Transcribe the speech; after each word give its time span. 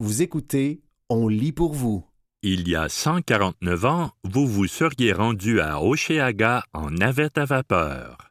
Vous 0.00 0.22
écoutez 0.22 0.80
On 1.08 1.26
lit 1.26 1.50
pour 1.50 1.74
vous. 1.74 2.06
Il 2.42 2.68
y 2.68 2.76
a 2.76 2.88
149 2.88 3.84
ans, 3.84 4.12
vous 4.22 4.46
vous 4.46 4.68
seriez 4.68 5.12
rendu 5.12 5.60
à 5.60 5.82
Oceaga 5.82 6.62
en 6.72 6.92
navette 6.92 7.36
à 7.36 7.44
vapeur. 7.44 8.30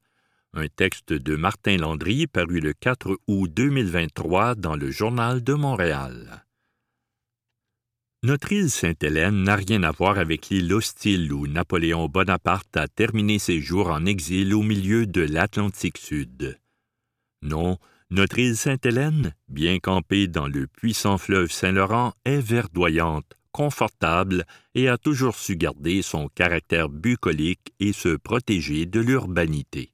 Un 0.53 0.69
texte 0.69 1.11
de 1.11 1.35
Martin 1.35 1.75
Landry 1.75 2.25
paru 2.25 2.61
le 2.61 2.71
4 2.71 3.19
août 3.27 3.51
2023 3.53 4.55
dans 4.55 4.77
le 4.77 4.89
Journal 4.91 5.43
de 5.43 5.53
Montréal. 5.55 6.45
Notre 8.23 8.54
île 8.54 8.71
Sainte-Hélène 8.71 9.43
n'a 9.43 9.57
rien 9.57 9.84
à 9.84 9.91
voir 9.91 10.20
avec 10.20 10.47
l'île 10.47 10.73
hostile 10.73 11.34
où 11.34 11.47
Napoléon 11.47 12.07
Bonaparte 12.07 12.77
a 12.77 12.88
terminé 12.88 13.39
ses 13.39 13.59
jours 13.59 13.89
en 13.89 14.05
exil 14.05 14.54
au 14.54 14.61
milieu 14.63 15.05
de 15.05 15.21
l'Atlantique 15.21 15.97
Sud. 15.97 16.57
Non, 17.41 17.77
notre 18.10 18.39
île 18.39 18.55
Sainte-Hélène, 18.55 19.34
bien 19.50 19.80
campée 19.80 20.28
dans 20.28 20.48
le 20.48 20.68
puissant 20.68 21.18
fleuve 21.18 21.52
Saint-Laurent, 21.52 22.14
est 22.26 22.39
verdoyante, 22.39 23.38
confortable 23.52 24.46
et 24.75 24.88
a 24.88 24.98
toujours 24.98 25.36
su 25.36 25.56
garder 25.56 26.02
son 26.02 26.29
caractère 26.29 26.89
bucolique 26.89 27.74
et 27.79 27.92
se 27.92 28.15
protéger 28.15 28.86
de 28.86 29.00
l'urbanité. 29.00 29.92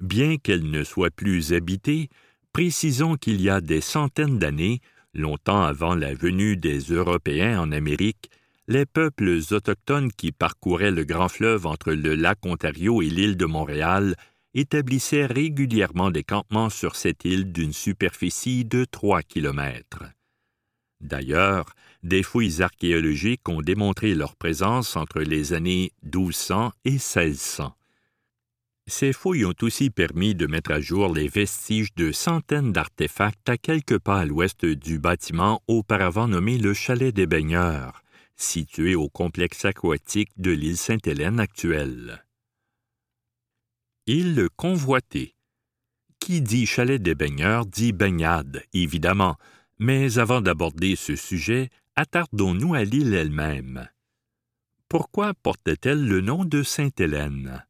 Bien 0.00 0.36
qu'elle 0.36 0.68
ne 0.68 0.84
soit 0.84 1.14
plus 1.14 1.52
habitée, 1.52 2.10
précisons 2.52 3.16
qu'il 3.16 3.40
y 3.40 3.48
a 3.48 3.60
des 3.60 3.80
centaines 3.80 4.38
d'années, 4.38 4.80
longtemps 5.14 5.62
avant 5.62 5.94
la 5.94 6.14
venue 6.14 6.56
des 6.56 6.80
Européens 6.80 7.60
en 7.60 7.72
Amérique, 7.72 8.30
les 8.68 8.86
peuples 8.86 9.38
autochtones 9.50 10.12
qui 10.12 10.32
parcouraient 10.32 10.90
le 10.90 11.04
grand 11.04 11.28
fleuve 11.28 11.66
entre 11.66 11.92
le 11.92 12.14
lac 12.14 12.44
Ontario 12.44 13.02
et 13.02 13.08
l'île 13.08 13.36
de 13.36 13.46
Montréal 13.46 14.14
établissaient 14.54 15.26
régulièrement 15.26 16.10
des 16.10 16.24
campements 16.24 16.70
sur 16.70 16.96
cette 16.96 17.24
île 17.24 17.52
d'une 17.52 17.72
superficie 17.72 18.64
de 18.64 18.84
trois 18.84 19.22
kilomètres. 19.22 20.04
D'ailleurs, 21.00 21.74
des 22.02 22.22
fouilles 22.22 22.62
archéologiques 22.62 23.48
ont 23.48 23.60
démontré 23.60 24.14
leur 24.14 24.36
présence 24.36 24.96
entre 24.96 25.20
les 25.20 25.52
années 25.52 25.92
1200 26.04 26.72
et 26.84 26.92
1600. 26.92 27.74
Ces 28.88 29.12
fouilles 29.12 29.44
ont 29.44 29.54
aussi 29.62 29.90
permis 29.90 30.34
de 30.34 30.46
mettre 30.46 30.72
à 30.72 30.80
jour 30.80 31.12
les 31.12 31.28
vestiges 31.28 31.94
de 31.94 32.10
centaines 32.10 32.72
d'artefacts 32.72 33.48
à 33.48 33.56
quelques 33.56 33.98
pas 33.98 34.20
à 34.20 34.24
l'ouest 34.24 34.64
du 34.64 34.98
bâtiment 34.98 35.62
auparavant 35.68 36.26
nommé 36.26 36.58
le 36.58 36.74
Chalet 36.74 37.14
des 37.14 37.26
Baigneurs, 37.26 38.02
situé 38.36 38.96
au 38.96 39.08
complexe 39.08 39.64
aquatique 39.64 40.32
de 40.36 40.50
l'île 40.50 40.76
Sainte-Hélène 40.76 41.38
actuelle. 41.38 42.24
Île 44.08 44.48
convoitée. 44.56 45.36
Qui 46.18 46.40
dit 46.40 46.66
chalet 46.66 47.00
des 47.00 47.14
baigneurs 47.14 47.66
dit 47.66 47.92
baignade, 47.92 48.64
évidemment, 48.72 49.36
mais 49.78 50.18
avant 50.18 50.40
d'aborder 50.40 50.96
ce 50.96 51.14
sujet, 51.14 51.70
attardons-nous 51.94 52.74
à 52.74 52.82
l'île 52.82 53.14
elle-même. 53.14 53.88
Pourquoi 54.88 55.34
portait-elle 55.34 56.04
le 56.04 56.20
nom 56.20 56.44
de 56.44 56.64
Sainte-Hélène? 56.64 57.64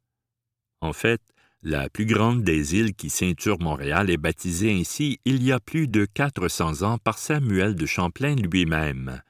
En 0.80 0.94
fait, 0.94 1.20
la 1.62 1.90
plus 1.90 2.06
grande 2.06 2.42
des 2.42 2.76
îles 2.76 2.94
qui 2.94 3.10
ceinturent 3.10 3.60
Montréal 3.60 4.08
est 4.08 4.16
baptisée 4.16 4.72
ainsi 4.72 5.20
il 5.26 5.42
y 5.42 5.52
a 5.52 5.60
plus 5.60 5.86
de 5.86 6.06
400 6.06 6.80
ans 6.80 6.96
par 6.96 7.18
Samuel 7.18 7.74
de 7.74 7.84
Champlain 7.84 8.36
lui-même. 8.36 9.20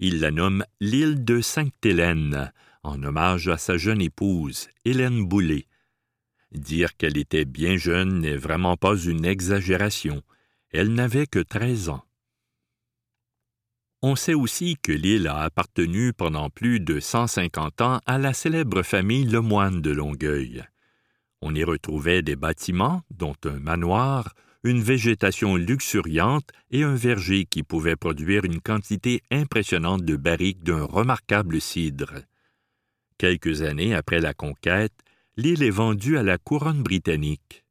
Il 0.00 0.20
la 0.20 0.32
nomme 0.32 0.66
l'île 0.82 1.24
de 1.24 1.40
Sainte-Hélène, 1.40 2.52
en 2.82 3.02
hommage 3.02 3.48
à 3.48 3.56
sa 3.56 3.78
jeune 3.78 4.02
épouse, 4.02 4.68
Hélène 4.84 5.26
Boulay, 5.26 5.66
Dire 6.56 6.96
qu'elle 6.96 7.18
était 7.18 7.44
bien 7.44 7.76
jeune 7.76 8.20
n'est 8.20 8.36
vraiment 8.36 8.78
pas 8.78 8.96
une 8.96 9.26
exagération. 9.26 10.22
Elle 10.70 10.94
n'avait 10.94 11.26
que 11.26 11.38
treize 11.38 11.90
ans. 11.90 12.02
On 14.00 14.16
sait 14.16 14.34
aussi 14.34 14.78
que 14.80 14.92
l'île 14.92 15.26
a 15.26 15.40
appartenu 15.40 16.14
pendant 16.14 16.48
plus 16.48 16.80
de 16.80 16.98
150 16.98 17.82
ans 17.82 18.00
à 18.06 18.16
la 18.16 18.32
célèbre 18.32 18.82
famille 18.82 19.26
Lemoine 19.26 19.82
de 19.82 19.90
Longueuil. 19.90 20.64
On 21.42 21.54
y 21.54 21.62
retrouvait 21.62 22.22
des 22.22 22.36
bâtiments, 22.36 23.02
dont 23.10 23.36
un 23.44 23.58
manoir, 23.58 24.34
une 24.64 24.82
végétation 24.82 25.56
luxuriante 25.56 26.48
et 26.70 26.84
un 26.84 26.94
verger 26.94 27.44
qui 27.44 27.62
pouvait 27.62 27.96
produire 27.96 28.44
une 28.44 28.62
quantité 28.62 29.22
impressionnante 29.30 30.04
de 30.04 30.16
barriques 30.16 30.62
d'un 30.62 30.84
remarquable 30.84 31.60
cidre. 31.60 32.14
Quelques 33.18 33.62
années 33.62 33.94
après 33.94 34.20
la 34.20 34.32
conquête, 34.32 34.94
l'île 35.36 35.62
est 35.62 35.70
vendue 35.70 36.16
à 36.18 36.22
la 36.22 36.38
couronne 36.38 36.82
britannique. 36.82 37.64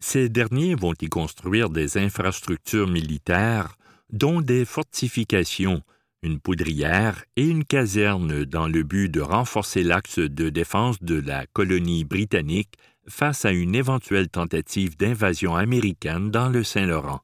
Ces 0.00 0.28
derniers 0.28 0.74
vont 0.74 0.94
y 1.00 1.08
construire 1.08 1.70
des 1.70 1.98
infrastructures 1.98 2.88
militaires, 2.88 3.76
dont 4.12 4.40
des 4.40 4.64
fortifications, 4.64 5.82
une 6.22 6.40
poudrière 6.40 7.24
et 7.36 7.46
une 7.46 7.64
caserne 7.64 8.44
dans 8.44 8.66
le 8.66 8.82
but 8.82 9.08
de 9.08 9.20
renforcer 9.20 9.82
l'axe 9.82 10.18
de 10.18 10.48
défense 10.48 11.02
de 11.02 11.20
la 11.20 11.46
colonie 11.46 12.04
britannique 12.04 12.74
face 13.08 13.44
à 13.44 13.52
une 13.52 13.74
éventuelle 13.74 14.28
tentative 14.28 14.96
d'invasion 14.96 15.56
américaine 15.56 16.30
dans 16.30 16.48
le 16.48 16.64
Saint-Laurent. 16.64 17.20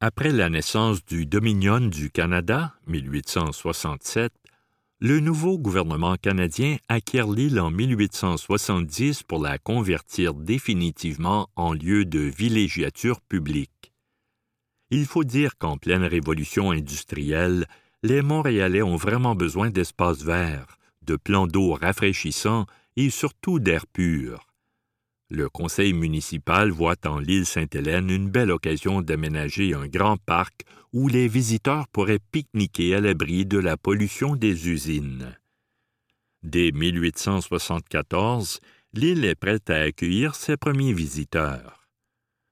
Après 0.00 0.30
la 0.30 0.48
naissance 0.48 1.04
du 1.04 1.26
Dominion 1.26 1.80
du 1.80 2.10
Canada, 2.10 2.74
1867, 2.86 4.32
le 5.00 5.20
nouveau 5.20 5.58
gouvernement 5.58 6.16
canadien 6.16 6.76
acquiert 6.88 7.28
l'île 7.28 7.60
en 7.60 7.70
1870 7.70 9.22
pour 9.22 9.40
la 9.40 9.56
convertir 9.56 10.34
définitivement 10.34 11.48
en 11.54 11.72
lieu 11.72 12.04
de 12.04 12.18
villégiature 12.18 13.20
publique. 13.20 13.92
Il 14.90 15.06
faut 15.06 15.22
dire 15.22 15.56
qu'en 15.56 15.76
pleine 15.76 16.02
révolution 16.02 16.72
industrielle, 16.72 17.68
les 18.02 18.22
Montréalais 18.22 18.82
ont 18.82 18.96
vraiment 18.96 19.36
besoin 19.36 19.70
d'espaces 19.70 20.22
verts, 20.22 20.78
de 21.02 21.14
plans 21.14 21.46
d'eau 21.46 21.74
rafraîchissants 21.74 22.66
et 22.96 23.10
surtout 23.10 23.60
d'air 23.60 23.86
pur. 23.86 24.47
Le 25.30 25.50
conseil 25.50 25.92
municipal 25.92 26.70
voit 26.70 27.06
en 27.06 27.18
l'île 27.18 27.44
Sainte-Hélène 27.44 28.08
une 28.08 28.30
belle 28.30 28.50
occasion 28.50 29.02
d'aménager 29.02 29.74
un 29.74 29.86
grand 29.86 30.16
parc 30.16 30.62
où 30.94 31.08
les 31.08 31.28
visiteurs 31.28 31.86
pourraient 31.88 32.18
pique-niquer 32.32 32.94
à 32.94 33.00
l'abri 33.00 33.44
de 33.44 33.58
la 33.58 33.76
pollution 33.76 34.36
des 34.36 34.70
usines. 34.70 35.36
Dès 36.42 36.72
1874, 36.72 38.60
l'île 38.94 39.26
est 39.26 39.34
prête 39.34 39.68
à 39.68 39.82
accueillir 39.82 40.34
ses 40.34 40.56
premiers 40.56 40.94
visiteurs. 40.94 41.88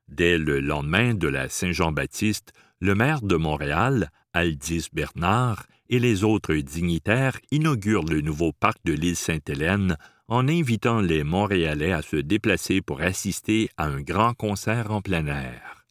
Dès 0.08 0.36
le 0.36 0.60
lendemain 0.60 1.14
de 1.14 1.28
la 1.28 1.48
Saint-Jean-Baptiste, 1.48 2.52
le 2.80 2.94
maire 2.94 3.22
de 3.22 3.36
Montréal, 3.36 4.10
Aldis 4.34 4.88
Bernard, 4.92 5.66
et 5.88 5.98
les 5.98 6.24
autres 6.24 6.54
dignitaires 6.54 7.38
inaugurent 7.50 8.04
le 8.04 8.20
nouveau 8.20 8.52
parc 8.52 8.78
de 8.84 8.92
l'île 8.92 9.16
Sainte-Hélène 9.16 9.96
en 10.28 10.48
invitant 10.48 11.00
les 11.00 11.24
Montréalais 11.24 11.92
à 11.92 12.02
se 12.02 12.16
déplacer 12.16 12.80
pour 12.80 13.00
assister 13.00 13.70
à 13.76 13.86
un 13.86 14.00
grand 14.00 14.34
concert 14.34 14.90
en 14.90 15.00
plein 15.00 15.26
air. 15.26 15.86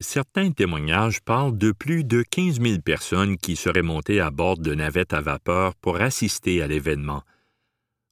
Certains 0.00 0.52
témoignages 0.52 1.20
parlent 1.20 1.58
de 1.58 1.72
plus 1.72 2.04
de 2.04 2.22
15 2.22 2.60
000 2.60 2.80
personnes 2.82 3.36
qui 3.36 3.56
seraient 3.56 3.82
montées 3.82 4.20
à 4.20 4.30
bord 4.30 4.56
de 4.56 4.72
navettes 4.74 5.12
à 5.12 5.20
vapeur 5.20 5.74
pour 5.74 6.00
assister 6.00 6.62
à 6.62 6.68
l'événement. 6.68 7.22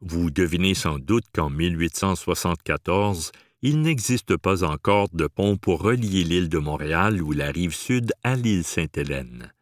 Vous 0.01 0.31
devinez 0.31 0.75
sans 0.75 0.99
doute 0.99 1.27
qu'en 1.33 1.49
1874, 1.49 3.31
il 3.63 3.81
n'existe 3.81 4.37
pas 4.37 4.65
encore 4.65 5.09
de 5.13 5.27
pont 5.28 5.57
pour 5.57 5.81
relier 5.81 6.25
l'île 6.25 6.49
de 6.49 6.59
Montréal 6.59 7.23
ou 7.23 7.33
la 7.33 7.51
rive 7.51 7.75
sud 7.75 8.13
à 8.23 8.37
l'île 8.37 8.65
Sainte-Hélène. 8.65 9.53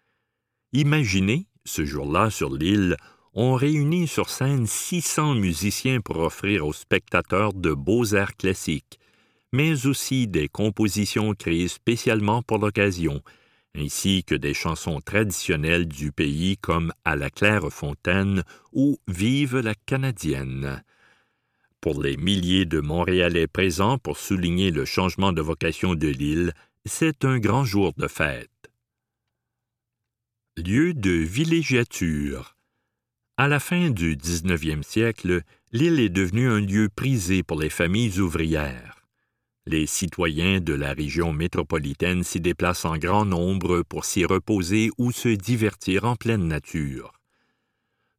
Imaginez, 0.73 1.47
ce 1.65 1.85
jour-là 1.85 2.31
sur 2.31 2.51
l'île, 2.51 2.97
on 3.35 3.55
réunit 3.55 4.07
sur 4.07 4.31
scène 4.31 4.67
600 4.67 5.35
musiciens 5.35 6.01
pour 6.01 6.19
offrir 6.19 6.67
aux 6.67 6.73
spectateurs 6.73 7.53
de 7.53 7.73
beaux 7.73 8.15
airs 8.15 8.37
classiques, 8.37 9.01
mais 9.53 9.87
aussi 9.87 10.29
des 10.29 10.49
compositions 10.49 11.35
créées 11.35 11.69
spécialement 11.69 12.43
pour 12.43 12.59
l'occasion, 12.59 13.23
ainsi 13.77 14.23
que 14.23 14.37
des 14.37 14.55
chansons 14.55 15.01
traditionnelles 15.01 15.89
du 15.89 16.13
pays 16.13 16.57
comme 16.59 16.93
À 17.05 17.17
la 17.17 17.29
claire 17.29 17.73
fontaine 17.73 18.45
ou 18.73 18.99
Vive 19.09 19.59
la 19.59 19.75
Canadienne. 19.75 20.85
Pour 21.81 22.01
les 22.01 22.17
milliers 22.17 22.67
de 22.67 22.81
Montréalais 22.81 23.49
présents 23.49 23.99
pour 23.99 24.17
souligner 24.17 24.71
le 24.71 24.85
changement 24.85 25.33
de 25.33 25.43
vocation 25.43 25.97
de 25.97 26.09
l'île, 26.09 26.53
c'est 26.87 27.25
un 27.25 27.39
grand 27.39 27.65
jour 27.65 27.93
de 27.97 28.07
fête. 28.07 28.49
Lieu 30.57 30.95
de 30.95 31.11
villégiature 31.11 32.54
à 33.37 33.49
la 33.49 33.59
fin 33.59 33.91
du 33.91 34.17
19e 34.17 34.83
siècle, 34.83 35.43
l'île 35.73 35.99
est 35.99 36.09
devenue 36.09 36.49
un 36.49 36.61
lieu 36.61 36.89
prisé 36.89 37.43
pour 37.43 37.59
les 37.59 37.71
familles 37.71 38.21
ouvrières. 38.21 39.05
Les 39.67 39.87
citoyens 39.87 40.61
de 40.61 40.73
la 40.73 40.93
région 40.93 41.33
métropolitaine 41.33 42.23
s'y 42.23 42.41
déplacent 42.41 42.85
en 42.85 42.97
grand 42.97 43.25
nombre 43.25 43.83
pour 43.83 44.05
s'y 44.05 44.25
reposer 44.25 44.91
ou 44.99 45.11
se 45.11 45.31
divertir 45.31 46.05
en 46.05 46.17
pleine 46.17 46.47
nature. 46.47 47.13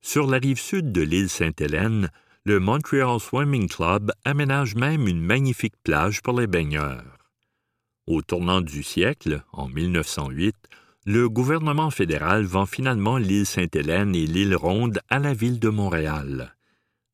Sur 0.01 0.27
la 0.27 0.37
rive 0.37 0.59
sud 0.59 0.91
de 0.91 1.01
l'île 1.01 1.29
Sainte-Hélène, 1.29 2.09
le 2.43 2.59
Montreal 2.59 3.19
Swimming 3.19 3.69
Club 3.69 4.11
aménage 4.25 4.75
même 4.75 5.07
une 5.07 5.21
magnifique 5.21 5.75
plage 5.83 6.21
pour 6.21 6.39
les 6.39 6.47
baigneurs. 6.47 7.17
Au 8.05 8.21
tournant 8.21 8.61
du 8.61 8.83
siècle, 8.83 9.43
en 9.53 9.67
1908, 9.67 10.55
le 11.05 11.29
gouvernement 11.29 11.91
fédéral 11.91 12.45
vend 12.45 12.65
finalement 12.65 13.17
l'île 13.17 13.45
Sainte-Hélène 13.45 14.15
et 14.15 14.25
l'île 14.25 14.55
Ronde 14.55 14.99
à 15.09 15.19
la 15.19 15.35
ville 15.35 15.59
de 15.59 15.69
Montréal. 15.69 16.55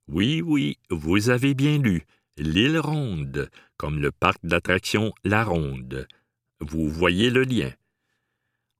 Oui, 0.08 0.42
oui, 0.42 0.78
vous 0.90 1.30
avez 1.30 1.54
bien 1.54 1.78
lu, 1.78 2.06
l'île 2.38 2.80
Ronde, 2.80 3.50
comme 3.76 4.00
le 4.00 4.12
parc 4.12 4.38
d'attractions 4.44 5.12
La 5.26 5.44
Ronde. 5.44 6.08
Vous 6.62 6.88
voyez 6.90 7.30
le 7.30 7.44
lien. 7.44 7.72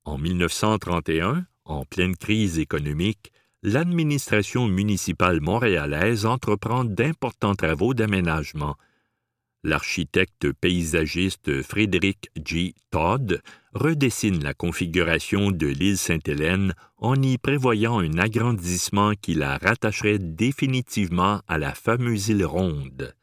En 0.06 0.18
1931, 0.18 1.46
en 1.66 1.84
pleine 1.84 2.16
crise 2.16 2.58
économique, 2.58 3.34
l'administration 3.64 4.68
municipale 4.68 5.42
montréalaise 5.42 6.26
entreprend 6.26 6.86
d'importants 6.86 7.56
travaux 7.56 7.94
d'aménagement. 7.94 8.78
L'architecte 9.64 10.52
paysagiste 10.54 11.62
Frédéric 11.62 12.32
G. 12.44 12.74
Todd 12.90 13.42
redessine 13.74 14.44
la 14.44 14.56
configuration 14.56 15.52
de 15.52 15.68
l'île 15.68 16.00
Sainte-Hélène 16.00 16.74
en 16.98 17.22
y 17.22 17.38
prévoyant 17.38 18.00
un 18.00 18.18
agrandissement 18.18 19.14
qui 19.14 19.36
la 19.36 19.58
rattacherait 19.58 20.18
définitivement 20.18 21.42
à 21.48 21.60
la 21.60 21.76
fameuse 21.76 22.30
île 22.30 22.46
ronde. 22.46 23.16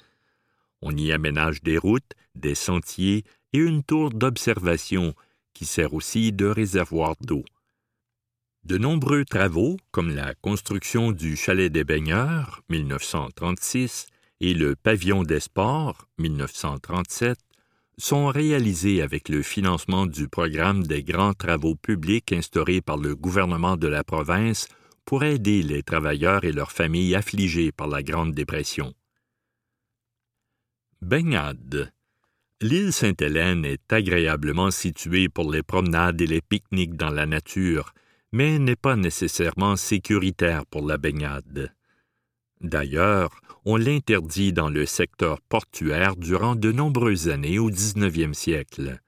On 0.81 0.97
y 0.97 1.11
aménage 1.11 1.61
des 1.63 1.77
routes, 1.77 2.13
des 2.37 2.55
sentiers 2.55 3.25
et 3.53 3.59
une 3.59 3.83
tour 3.83 4.11
d'observation 4.11 5.15
qui 5.55 5.65
sert 5.65 5.93
aussi 5.93 6.31
de 6.33 6.47
réservoir 6.47 7.17
d'eau. 7.21 7.45
De 8.63 8.79
nombreux 8.79 9.25
travaux, 9.25 9.77
comme 9.91 10.15
la 10.15 10.35
construction 10.35 11.11
du 11.11 11.35
chalet 11.35 11.73
des 11.73 11.83
baigneurs, 11.83 12.63
1936, 12.69 14.07
et 14.41 14.55
le 14.55 14.77
pavillon 14.77 15.23
des 15.23 15.41
sports, 15.41 16.07
1937, 16.19 17.39
sont 17.99 18.29
réalisés 18.29 19.03
avec 19.03 19.29
le 19.29 19.43
financement 19.43 20.07
du 20.07 20.29
programme 20.29 20.85
des 20.85 21.03
grands 21.03 21.35
travaux 21.35 21.75
publics 21.75 22.33
instauré 22.33 22.81
par 22.81 22.97
le 22.97 23.17
gouvernement 23.17 23.77
de 23.77 23.89
la 23.89 24.05
province 24.05 24.69
pour 25.05 25.25
aider 25.25 25.63
les 25.63 25.83
travailleurs 25.83 26.45
et 26.45 26.53
leurs 26.53 26.71
familles 26.71 27.17
affligés 27.17 27.73
par 27.73 27.89
la 27.89 28.03
Grande 28.03 28.35
Dépression. 28.35 28.95
Baignade. 31.01 31.93
L'île 32.61 32.93
Sainte-Hélène 32.93 33.65
est 33.65 33.93
agréablement 33.93 34.71
située 34.71 35.29
pour 35.29 35.51
les 35.51 35.63
promenades 35.63 36.21
et 36.21 36.27
les 36.27 36.41
pique-niques 36.41 36.97
dans 36.97 37.11
la 37.11 37.25
nature, 37.25 37.93
mais 38.33 38.59
n'est 38.59 38.77
pas 38.77 38.97
nécessairement 38.97 39.77
sécuritaire 39.77 40.67
pour 40.67 40.87
la 40.87 40.99
baignade. 40.99 41.73
D'ailleurs, 42.61 43.41
on 43.65 43.77
l'interdit 43.77 44.53
dans 44.53 44.69
le 44.69 44.87
secteur 44.87 45.41
portuaire 45.43 46.17
durant 46.17 46.57
de 46.57 46.73
nombreuses 46.73 47.29
années 47.29 47.59
au 47.59 47.71
XIXe 47.71 48.37
siècle. 48.37 49.01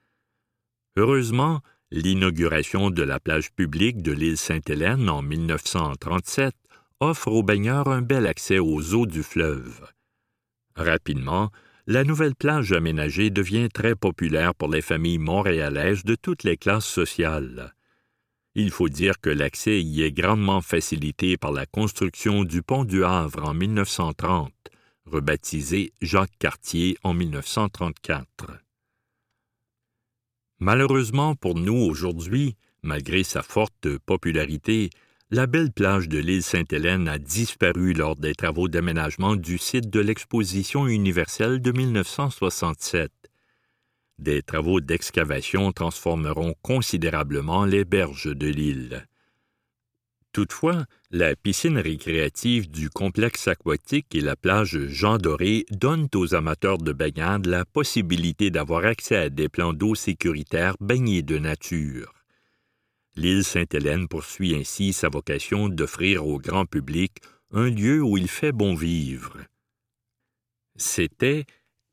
Heureusement, 0.97 1.61
l'inauguration 1.91 2.91
de 2.91 3.03
la 3.03 3.19
plage 3.19 3.53
publique 3.53 4.03
de 4.03 4.13
l'île 4.13 4.37
Sainte-Hélène 4.37 5.09
en 5.09 5.23
1937 5.23 6.55
offre 7.01 7.29
aux 7.29 7.43
baigneurs 7.43 7.89
un 7.89 8.03
bel 8.03 8.27
accès 8.27 8.59
aux 8.59 8.95
eaux 8.95 9.07
du 9.07 9.23
fleuve. 9.23 9.87
Rapidement, 10.77 11.51
la 11.87 12.05
nouvelle 12.05 12.37
plage 12.37 12.73
aménagée 12.73 13.31
devient 13.31 13.69
très 13.73 13.97
populaire 13.97 14.55
pour 14.55 14.69
les 14.69 14.83
familles 14.83 15.19
montréalaises 15.19 16.05
de 16.05 16.15
toutes 16.15 16.45
les 16.45 16.57
classes 16.57 16.87
sociales. 16.87 17.75
Il 18.55 18.71
faut 18.71 18.89
dire 18.89 19.21
que 19.21 19.31
l'accès 19.31 19.81
y 19.81 20.03
est 20.03 20.11
grandement 20.11 20.61
facilité 20.61 21.37
par 21.37 21.53
la 21.53 21.67
construction 21.67 22.43
du 22.43 22.63
pont 22.63 22.85
du 22.85 23.05
Havre 23.05 23.49
en 23.49 23.55
1930, 23.55 24.53
rebaptisé 25.07 25.93
Jacques 26.01 26.37
Cartier 26.39 26.97
en 27.05 27.15
1934. 27.15 28.27
Malheureusement 30.59 31.37
pour 31.37 31.55
nous 31.55 31.77
aujourd'hui, 31.77 32.57
malgré 32.83 33.23
sa 33.23 33.43
forte 33.43 33.99
popularité, 33.99 34.91
la 35.31 35.47
belle 35.47 35.71
plage 35.71 36.09
de 36.09 36.19
l'île 36.19 36.43
Sainte-Hélène 36.43 37.07
a 37.07 37.19
disparu 37.19 37.93
lors 37.93 38.17
des 38.17 38.35
travaux 38.35 38.67
d'aménagement 38.67 39.37
du 39.37 39.59
site 39.59 39.89
de 39.89 40.01
l'exposition 40.01 40.89
universelle 40.89 41.63
de 41.63 41.71
1967 41.71 43.30
des 44.21 44.43
travaux 44.43 44.81
d'excavation 44.81 45.73
transformeront 45.73 46.55
considérablement 46.63 47.65
les 47.65 47.85
berges 47.85 48.35
de 48.37 48.47
l'île. 48.47 49.07
Toutefois, 50.33 50.85
la 51.11 51.35
piscine 51.35 51.79
récréative 51.79 52.71
du 52.71 52.89
complexe 52.89 53.49
aquatique 53.49 54.15
et 54.15 54.21
la 54.21 54.37
plage 54.37 54.79
Jean 54.87 55.19
Doré 55.19 55.65
donnent 55.73 56.09
aux 56.15 56.35
amateurs 56.37 56.79
de 56.79 56.93
baignade 56.93 57.47
la 57.47 57.65
possibilité 57.65 58.51
d'avoir 58.51 58.85
accès 58.85 59.17
à 59.17 59.29
des 59.29 59.49
plans 59.49 59.73
d'eau 59.73 59.97
sécuritaires 59.97 60.77
baignés 60.79 61.23
de 61.23 61.39
nature. 61.39 62.15
L'île 63.17 63.45
Sainte-Hélène 63.45 64.07
poursuit 64.07 64.55
ainsi 64.55 64.93
sa 64.93 65.09
vocation 65.09 65.69
d'offrir 65.69 66.25
au 66.25 66.39
grand 66.39 66.65
public 66.65 67.19
un 67.51 67.69
lieu 67.69 68.01
où 68.01 68.17
il 68.17 68.29
fait 68.29 68.53
bon 68.53 68.75
vivre. 68.77 69.37
C'était 70.77 71.45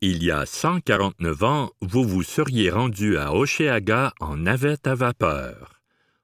il 0.01 0.23
y 0.23 0.29
a 0.29 0.45
149 0.45 1.43
ans, 1.43 1.69
vous 1.81 2.03
vous 2.03 2.21
seriez 2.21 2.69
rendu 2.69 3.17
à 3.17 3.33
Oceaga 3.33 4.13
en 4.19 4.37
navette 4.37 4.85
à 4.85 4.93
vapeur. 4.93 5.81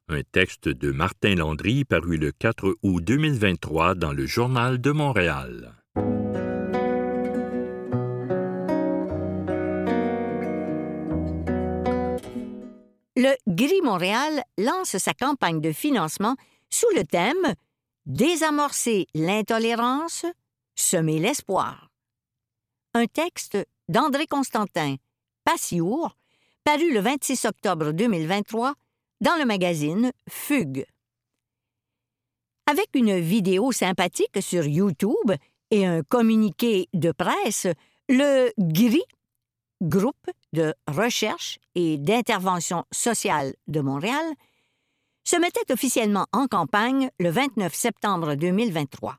Un 0.10 0.22
texte 0.22 0.70
de 0.70 0.92
Martin 0.92 1.36
Landry 1.36 1.84
paru 1.84 2.18
le 2.18 2.32
4 2.32 2.76
août 2.84 3.04
2023 3.04 3.96
dans 3.96 4.14
le 4.14 4.28
Journal 4.28 4.80
de 4.80 4.92
Montréal. 4.92 5.74
Le 13.16 13.36
Gris 13.48 13.82
Montréal 13.84 14.44
lance 14.60 14.98
sa 14.98 15.14
campagne 15.14 15.62
de 15.62 15.72
financement 15.72 16.36
sous 16.70 16.90
le 16.96 17.04
thème 17.06 17.56
Désamorcer 18.06 19.08
l'intolérance, 19.16 20.26
semer 20.76 21.20
l'espoir 21.20 21.93
un 22.94 23.08
texte 23.08 23.58
d'André 23.90 24.28
Constantin, 24.28 24.96
Passiour, 25.44 26.16
paru 26.64 26.94
le 26.94 27.00
26 27.00 27.46
octobre 27.46 27.92
2023 27.92 28.74
dans 29.22 29.36
le 29.38 29.46
magazine 29.46 30.12
Fugue. 30.30 30.86
Avec 32.66 32.88
une 32.94 33.20
vidéo 33.20 33.72
sympathique 33.72 34.42
sur 34.42 34.66
YouTube 34.66 35.34
et 35.72 35.86
un 35.86 36.04
communiqué 36.04 36.88
de 36.94 37.12
presse, 37.12 37.68
le 38.10 38.52
GRI, 38.58 39.04
Groupe 39.82 40.30
de 40.54 40.74
recherche 40.88 41.60
et 41.76 41.98
d'intervention 41.98 42.86
sociale 42.92 43.54
de 43.68 43.82
Montréal, 43.82 44.24
se 45.26 45.36
mettait 45.36 45.74
officiellement 45.74 46.26
en 46.32 46.48
campagne 46.48 47.10
le 47.20 47.30
29 47.30 47.74
septembre 47.74 48.36
2023. 48.36 49.18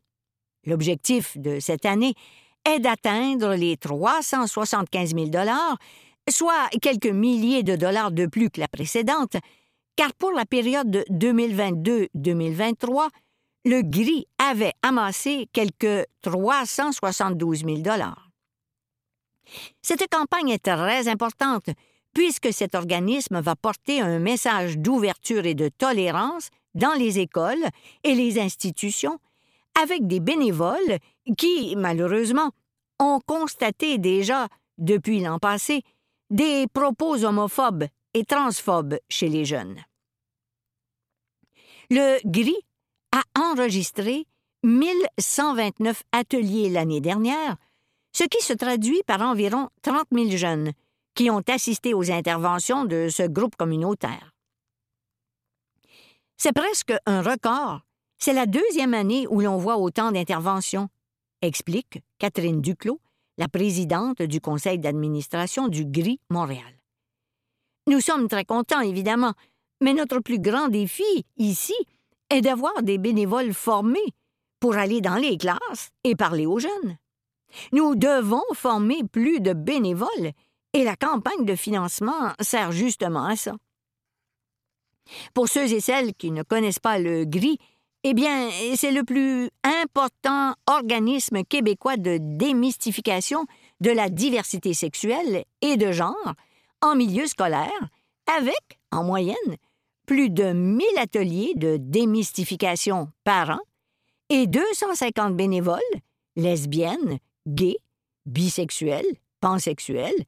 L'objectif 0.65 1.37
de 1.37 1.61
cette 1.61 1.85
année 1.85 2.15
est 2.65 2.81
d'atteindre 2.81 3.55
les 3.55 3.77
375 3.77 5.15
000 5.15 5.31
soit 6.31 6.69
quelques 6.81 7.07
milliers 7.07 7.63
de 7.63 7.77
dollars 7.77 8.11
de 8.11 8.27
plus 8.27 8.51
que 8.51 8.61
la 8.61 8.69
précédente, 8.69 9.37
car 9.97 10.13
pour 10.15 10.33
la 10.33 10.45
période 10.47 11.05
2022-2023, 11.11 13.09
le 13.67 13.83
gris 13.83 14.27
avait 14.39 14.73
amassé 14.83 15.49
quelques 15.53 16.07
372 16.23 17.65
000 17.65 17.83
Cette 19.83 20.09
campagne 20.09 20.51
est 20.51 20.65
très 20.65 21.09
importante 21.09 21.71
puisque 22.15 22.53
cet 22.53 22.75
organisme 22.75 23.41
va 23.41 23.57
porter 23.57 24.01
un 24.01 24.19
message 24.19 24.79
d'ouverture 24.79 25.47
et 25.47 25.55
de 25.55 25.69
tolérance 25.69 26.49
dans 26.75 26.95
les 26.95 27.19
écoles 27.19 27.65
et 28.05 28.15
les 28.15 28.39
institutions 28.39 29.19
avec 29.83 30.07
des 30.07 30.21
bénévoles 30.21 30.99
qui, 31.37 31.75
malheureusement, 31.77 32.51
ont 32.99 33.21
constaté 33.27 33.99
déjà, 33.99 34.49
depuis 34.79 35.21
l'an 35.21 35.39
passé, 35.39 35.83
des 36.31 36.67
propos 36.73 37.25
homophobes 37.25 37.87
et 38.15 38.25
transphobes 38.25 38.99
chez 39.09 39.29
les 39.29 39.45
jeunes. 39.45 39.79
Le 41.91 42.19
GRI 42.25 42.57
a 43.13 43.23
enregistré 43.39 44.27
1129 44.63 46.03
ateliers 46.13 46.71
l'année 46.71 47.01
dernière, 47.01 47.57
ce 48.13 48.25
qui 48.25 48.43
se 48.43 48.53
traduit 48.53 49.03
par 49.07 49.21
environ 49.21 49.69
30 49.83 50.07
000 50.13 50.31
jeunes 50.31 50.73
qui 51.15 51.31
ont 51.31 51.43
assisté 51.49 51.95
aux 51.95 52.11
interventions 52.11 52.85
de 52.85 53.09
ce 53.09 53.25
groupe 53.25 53.57
communautaire. 53.57 54.33
C'est 56.37 56.53
presque 56.53 56.93
un 57.07 57.23
record 57.23 57.83
c'est 58.25 58.33
la 58.33 58.47
deuxième 58.47 58.95
année 58.95 59.27
où 59.29 59.43
l'on 59.43 59.59
voit 59.59 59.77
autant 59.77 60.11
d'interventions, 60.11 60.89
explique 61.47 62.01
Catherine 62.19 62.61
Duclos, 62.61 63.01
la 63.39 63.49
présidente 63.49 64.23
du 64.23 64.41
conseil 64.41 64.79
d'administration 64.79 65.69
du 65.69 65.85
GRI 65.85 66.21
Montréal. 66.31 66.79
Nous 67.89 68.01
sommes 68.01 68.29
très 68.29 68.45
contents, 68.45 68.81
évidemment, 68.81 69.35
mais 69.81 69.93
notre 69.93 70.21
plus 70.21 70.39
grand 70.39 70.69
défi, 70.69 71.27
ici, 71.37 71.75
est 72.31 72.41
d'avoir 72.41 72.83
des 72.83 72.99
bénévoles 72.99 73.53
formés 73.53 74.15
pour 74.61 74.77
aller 74.77 75.01
dans 75.01 75.17
les 75.17 75.37
classes 75.37 75.91
et 76.05 76.17
parler 76.17 76.47
aux 76.47 76.59
jeunes. 76.59 76.97
Nous 77.73 77.95
devons 77.95 78.43
former 78.55 79.03
plus 79.05 79.41
de 79.41 79.53
bénévoles 79.53 80.33
Et 80.73 80.83
la 80.83 80.97
campagne 80.97 81.45
de 81.45 81.55
financement 81.55 82.33
sert 82.41 82.73
justement 82.73 83.27
à 83.27 83.37
ça. 83.37 83.55
Pour 85.33 85.49
ceux 85.49 85.73
et 85.73 85.81
celles 85.81 86.15
qui 86.15 86.33
ne 86.33 86.43
connaissent 86.43 86.81
pas 86.81 86.99
le 86.99 87.25
GRI, 87.25 87.59
eh 88.07 88.13
bien, 88.13 88.51
c'est 88.77 88.93
le 88.93 89.03
plus 89.03 89.49
important 89.63 90.55
organisme 90.67 91.43
québécois 91.43 91.97
de 91.97 92.19
démystification 92.21 93.47
de 93.81 93.91
la 93.91 94.11
diversité 94.11 94.75
sexuelle 94.75 95.45
et 95.63 95.79
de 95.79 95.91
genre 95.91 96.35
en 96.83 96.95
milieu 96.97 97.27
scolaire, 97.27 97.89
avec, 98.27 98.79
en 98.93 99.05
moyenne, 99.05 99.57
plus 100.07 100.29
de 100.29 100.53
1000 100.53 100.87
ateliers 100.99 101.55
de 101.57 101.79
démystification 101.79 103.11
par 103.25 103.51
an 103.51 103.61
et 104.29 104.47
250 104.47 105.35
bénévoles, 105.35 105.81
lesbiennes, 106.37 107.19
gays, 107.47 107.79
bisexuels, 108.27 109.17
pansexuels, 109.41 110.25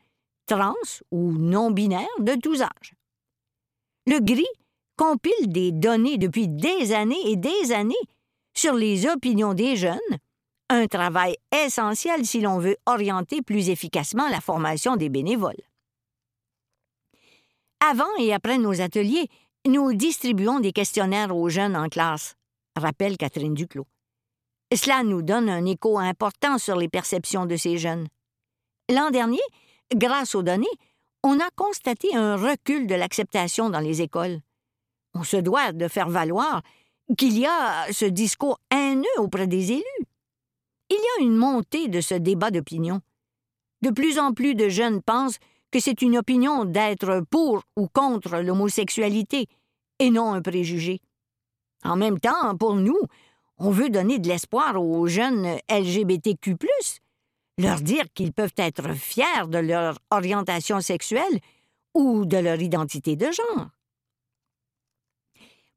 trans 0.47 0.75
ou 1.11 1.33
non-binaires 1.33 2.06
de 2.21 2.40
tous 2.40 2.62
âges. 2.62 2.95
Le 4.06 4.18
GRI 4.21 4.47
compile 4.97 5.49
des 5.49 5.73
données 5.73 6.19
depuis 6.19 6.49
des 6.49 6.93
années 6.93 7.31
et 7.31 7.37
des 7.37 7.73
années 7.73 7.95
sur 8.55 8.75
les 8.75 9.07
opinions 9.07 9.55
des 9.55 9.76
jeunes, 9.76 9.99
un 10.69 10.87
travail 10.87 11.37
essentiel 11.65 12.25
si 12.25 12.41
l'on 12.41 12.59
veut 12.59 12.76
orienter 12.87 13.43
plus 13.43 13.69
efficacement 13.69 14.29
la 14.29 14.41
formation 14.41 14.97
des 14.97 15.09
bénévoles. 15.09 15.55
Avant 17.81 18.05
et 18.19 18.33
après 18.33 18.59
nos 18.59 18.81
ateliers, 18.81 19.29
nous 19.67 19.93
distribuons 19.93 20.61
des 20.61 20.73
questionnaires 20.73 21.37
aux 21.37 21.49
jeunes 21.49 21.76
en 21.76 21.88
classe, 21.88 22.35
rappelle 22.75 23.17
Catherine 23.17 23.55
Duclos. 23.55 23.87
Cela 24.75 25.05
nous 25.05 25.23
donne 25.23 25.49
un 25.49 25.65
écho 25.67 25.99
important 25.99 26.59
sur 26.59 26.76
les 26.76 26.88
perceptions 26.88 27.47
de 27.47 27.57
ces 27.57 27.79
jeunes. 27.79 28.09
L'an 28.91 29.11
dernier, 29.11 29.41
grâce 29.95 30.35
aux 30.35 30.43
données, 30.43 30.67
on 31.23 31.38
a 31.38 31.50
constaté 31.55 32.15
un 32.17 32.37
recul 32.37 32.87
de 32.87 32.95
l'acceptation 32.95 33.71
dans 33.71 33.81
les 33.81 34.03
écoles. 34.03 34.41
On 35.19 35.23
se 35.23 35.39
doit 35.39 35.73
de 35.73 35.89
faire 35.89 36.11
valoir 36.11 36.63
qu'il 37.17 37.39
y 37.39 37.47
a 37.47 37.91
ce 37.91 38.05
discours 38.05 38.61
haineux 38.71 39.07
auprès 39.19 39.47
des 39.47 39.73
élus. 39.73 40.07
Il 40.91 40.97
y 40.97 41.23
a 41.23 41.25
une 41.25 41.37
montée 41.37 41.89
de 41.89 42.03
ce 42.03 42.15
débat 42.15 42.51
d'opinion. 42.51 43.01
De 43.81 43.91
plus 43.91 44.19
en 44.19 44.35
plus 44.35 44.55
de 44.55 44.69
jeunes 44.69 45.01
pensent 45.01 45.39
que 45.71 45.81
c'est 45.81 46.03
une 46.03 46.19
opinion 46.19 46.67
d'être 46.67 47.25
pour 47.31 47.63
ou 47.77 47.89
contre 47.89 48.37
l'homosexualité 48.41 49.47
et 49.99 50.11
non 50.11 50.35
un 50.35 50.43
préjugé. 50.43 51.01
En 51.83 51.97
même 51.97 52.21
temps, 52.21 52.55
pour 52.59 52.75
nous, 52.75 53.01
on 53.57 53.71
veut 53.71 53.89
donner 53.89 54.19
de 54.19 54.29
l'espoir 54.29 54.83
aux 54.83 55.07
jeunes 55.07 55.57
LGBTQ, 55.71 56.57
leur 57.57 57.81
dire 57.81 58.05
qu'ils 58.13 58.35
peuvent 58.35 58.55
être 58.59 58.93
fiers 58.93 59.49
de 59.49 59.59
leur 59.59 59.99
orientation 60.11 60.83
sexuelle 60.83 61.41
ou 61.95 62.27
de 62.27 62.37
leur 62.37 62.61
identité 62.61 63.17
de 63.17 63.31
genre. 63.33 63.69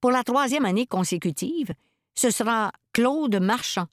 Pour 0.02 0.12
la 0.12 0.24
troisième 0.24 0.64
année 0.64 0.86
consécutive, 0.86 1.74
ce 2.16 2.30
sera 2.30 2.72
Claude 2.94 3.36
Marchand, 3.42 3.88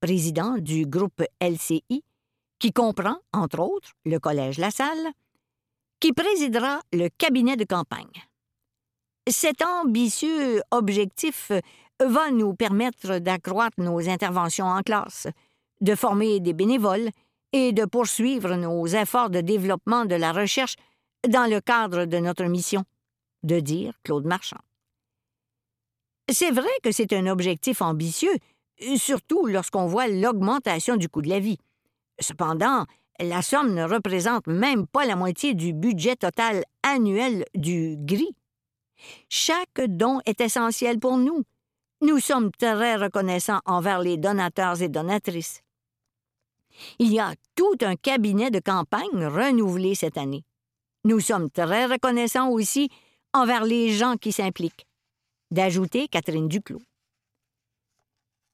président 0.00 0.56
du 0.56 0.86
groupe 0.86 1.22
LCI, 1.42 2.02
qui 2.58 2.72
comprend, 2.72 3.18
entre 3.34 3.60
autres, 3.60 3.92
le 4.06 4.18
Collège 4.18 4.56
La 4.56 4.70
Salle, 4.70 5.12
qui 6.00 6.14
présidera 6.14 6.80
le 6.92 7.08
cabinet 7.18 7.56
de 7.56 7.64
campagne. 7.64 8.24
Cet 9.28 9.62
ambitieux 9.62 10.62
objectif 10.70 11.52
va 12.00 12.30
nous 12.30 12.54
permettre 12.54 13.18
d'accroître 13.18 13.78
nos 13.78 14.08
interventions 14.08 14.66
en 14.66 14.80
classe, 14.82 15.28
de 15.82 15.94
former 15.94 16.40
des 16.40 16.54
bénévoles 16.54 17.10
et 17.52 17.72
de 17.72 17.84
poursuivre 17.84 18.56
nos 18.56 18.86
efforts 18.86 19.28
de 19.28 19.42
développement 19.42 20.06
de 20.06 20.14
la 20.14 20.32
recherche 20.32 20.76
dans 21.28 21.48
le 21.48 21.60
cadre 21.60 22.06
de 22.06 22.16
notre 22.16 22.44
mission, 22.44 22.84
de 23.42 23.60
dire 23.60 23.92
Claude 24.02 24.24
Marchand. 24.24 24.60
C'est 26.30 26.50
vrai 26.50 26.70
que 26.82 26.92
c'est 26.92 27.12
un 27.12 27.26
objectif 27.26 27.82
ambitieux, 27.82 28.34
surtout 28.96 29.46
lorsqu'on 29.46 29.86
voit 29.86 30.08
l'augmentation 30.08 30.96
du 30.96 31.08
coût 31.08 31.22
de 31.22 31.28
la 31.28 31.40
vie. 31.40 31.58
Cependant, 32.20 32.86
la 33.18 33.42
somme 33.42 33.74
ne 33.74 33.84
représente 33.84 34.46
même 34.46 34.86
pas 34.86 35.04
la 35.04 35.16
moitié 35.16 35.54
du 35.54 35.72
budget 35.72 36.16
total 36.16 36.64
annuel 36.82 37.44
du 37.54 37.96
GRI. 37.98 38.34
Chaque 39.28 39.80
don 39.80 40.20
est 40.26 40.40
essentiel 40.40 40.98
pour 40.98 41.16
nous. 41.18 41.42
Nous 42.00 42.18
sommes 42.18 42.50
très 42.52 42.96
reconnaissants 42.96 43.60
envers 43.64 44.00
les 44.00 44.16
donateurs 44.16 44.80
et 44.82 44.88
donatrices. 44.88 45.62
Il 46.98 47.12
y 47.12 47.20
a 47.20 47.34
tout 47.54 47.76
un 47.82 47.96
cabinet 47.96 48.50
de 48.50 48.60
campagne 48.60 49.26
renouvelé 49.26 49.94
cette 49.94 50.16
année. 50.16 50.44
Nous 51.04 51.20
sommes 51.20 51.50
très 51.50 51.86
reconnaissants 51.86 52.50
aussi 52.50 52.88
envers 53.34 53.64
les 53.64 53.90
gens 53.90 54.16
qui 54.16 54.32
s'impliquent 54.32 54.86
d'ajouter 55.52 56.08
Catherine 56.08 56.48
Duclos. 56.48 56.82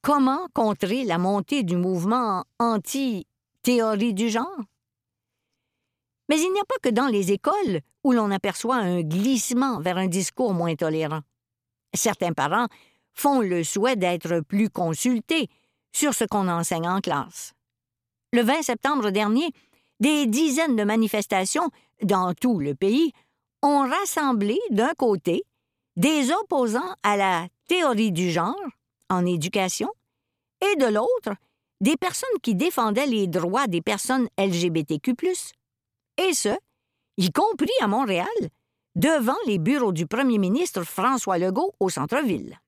Comment 0.02 0.48
contrer 0.52 1.04
la 1.04 1.18
montée 1.18 1.62
du 1.62 1.76
mouvement 1.76 2.44
anti-théorie 2.58 4.14
du 4.14 4.28
genre? 4.28 4.60
Mais 6.28 6.40
il 6.40 6.52
n'y 6.52 6.60
a 6.60 6.64
pas 6.64 6.78
que 6.82 6.88
dans 6.90 7.06
les 7.06 7.32
écoles 7.32 7.80
où 8.04 8.12
l'on 8.12 8.30
aperçoit 8.30 8.76
un 8.76 9.02
glissement 9.02 9.80
vers 9.80 9.96
un 9.96 10.08
discours 10.08 10.52
moins 10.52 10.74
tolérant. 10.74 11.22
Certains 11.94 12.32
parents 12.32 12.68
font 13.14 13.40
le 13.40 13.64
souhait 13.64 13.96
d'être 13.96 14.40
plus 14.40 14.68
consultés 14.68 15.48
sur 15.92 16.14
ce 16.14 16.24
qu'on 16.24 16.48
enseigne 16.48 16.88
en 16.88 17.00
classe. 17.00 17.54
Le 18.32 18.42
20 18.42 18.62
septembre 18.62 19.10
dernier, 19.10 19.50
des 20.00 20.26
dizaines 20.26 20.76
de 20.76 20.84
manifestations 20.84 21.70
dans 22.02 22.34
tout 22.34 22.58
le 22.60 22.74
pays 22.74 23.12
ont 23.62 23.88
rassemblé 23.88 24.58
d'un 24.70 24.92
côté 24.94 25.44
des 25.98 26.30
opposants 26.30 26.94
à 27.02 27.16
la 27.16 27.48
théorie 27.66 28.12
du 28.12 28.30
genre 28.30 28.54
en 29.10 29.26
éducation 29.26 29.90
et 30.60 30.76
de 30.76 30.86
l'autre, 30.86 31.36
des 31.80 31.96
personnes 31.96 32.38
qui 32.40 32.54
défendaient 32.54 33.06
les 33.06 33.26
droits 33.26 33.66
des 33.66 33.82
personnes 33.82 34.28
LGBTQ, 34.38 35.14
et 36.18 36.32
ce, 36.32 36.56
y 37.16 37.30
compris 37.32 37.70
à 37.80 37.88
Montréal, 37.88 38.26
devant 38.94 39.36
les 39.46 39.58
bureaux 39.58 39.92
du 39.92 40.06
premier 40.06 40.38
ministre 40.38 40.84
François 40.84 41.38
Legault 41.38 41.74
au 41.80 41.90
centre-ville. 41.90 42.58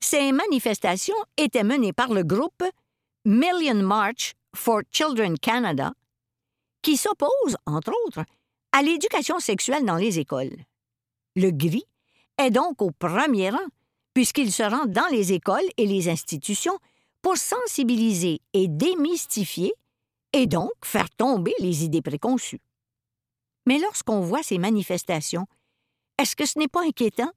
Ces 0.00 0.32
manifestations 0.32 1.14
étaient 1.36 1.64
menées 1.64 1.92
par 1.92 2.12
le 2.12 2.24
groupe 2.24 2.64
Million 3.24 3.82
March 3.82 4.34
for 4.54 4.82
Children 4.90 5.38
Canada, 5.38 5.92
qui 6.82 6.96
s'oppose, 6.96 7.56
entre 7.66 7.92
autres, 8.06 8.24
à 8.72 8.82
l'éducation 8.82 9.38
sexuelle 9.38 9.84
dans 9.84 9.96
les 9.96 10.18
écoles. 10.18 10.56
Le 11.36 11.50
GRI 11.50 11.84
est 12.38 12.50
donc 12.50 12.80
au 12.82 12.90
premier 12.90 13.50
rang, 13.50 13.66
puisqu'il 14.12 14.52
se 14.52 14.62
rend 14.62 14.86
dans 14.86 15.08
les 15.10 15.32
écoles 15.32 15.68
et 15.76 15.86
les 15.86 16.08
institutions 16.08 16.78
pour 17.22 17.36
sensibiliser 17.36 18.40
et 18.52 18.68
démystifier, 18.68 19.72
et 20.32 20.46
donc 20.46 20.72
faire 20.84 21.10
tomber 21.10 21.54
les 21.58 21.84
idées 21.84 22.02
préconçues. 22.02 22.60
Mais 23.66 23.78
lorsqu'on 23.78 24.20
voit 24.20 24.42
ces 24.42 24.58
manifestations, 24.58 25.46
est-ce 26.18 26.36
que 26.36 26.46
ce 26.46 26.58
n'est 26.58 26.68
pas 26.68 26.82
inquiétant? 26.82 27.32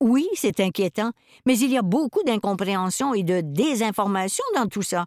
Oui, 0.00 0.28
c'est 0.34 0.60
inquiétant, 0.60 1.12
mais 1.46 1.58
il 1.58 1.70
y 1.70 1.78
a 1.78 1.82
beaucoup 1.82 2.22
d'incompréhension 2.24 3.14
et 3.14 3.22
de 3.22 3.40
désinformation 3.40 4.44
dans 4.54 4.66
tout 4.66 4.82
ça, 4.82 5.06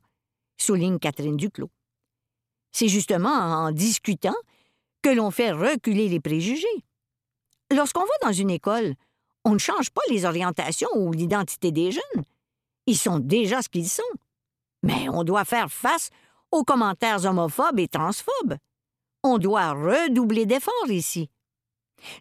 souligne 0.57 0.99
Catherine 0.99 1.37
Duclos. 1.37 1.71
C'est 2.71 2.87
justement 2.87 3.29
en 3.29 3.71
discutant 3.71 4.35
que 5.01 5.09
l'on 5.09 5.31
fait 5.31 5.51
reculer 5.51 6.09
les 6.09 6.19
préjugés. 6.19 6.85
Lorsqu'on 7.73 8.01
va 8.01 8.27
dans 8.27 8.33
une 8.33 8.49
école, 8.49 8.95
on 9.43 9.53
ne 9.53 9.59
change 9.59 9.91
pas 9.91 10.01
les 10.09 10.25
orientations 10.25 10.89
ou 10.95 11.11
l'identité 11.11 11.71
des 11.71 11.91
jeunes. 11.91 12.23
Ils 12.87 12.97
sont 12.97 13.19
déjà 13.19 13.61
ce 13.61 13.69
qu'ils 13.69 13.89
sont. 13.89 14.03
Mais 14.83 15.09
on 15.09 15.23
doit 15.23 15.45
faire 15.45 15.71
face 15.71 16.09
aux 16.51 16.63
commentaires 16.63 17.25
homophobes 17.25 17.79
et 17.79 17.87
transphobes. 17.87 18.55
On 19.23 19.37
doit 19.37 19.71
redoubler 19.71 20.45
d'efforts 20.45 20.89
ici. 20.89 21.29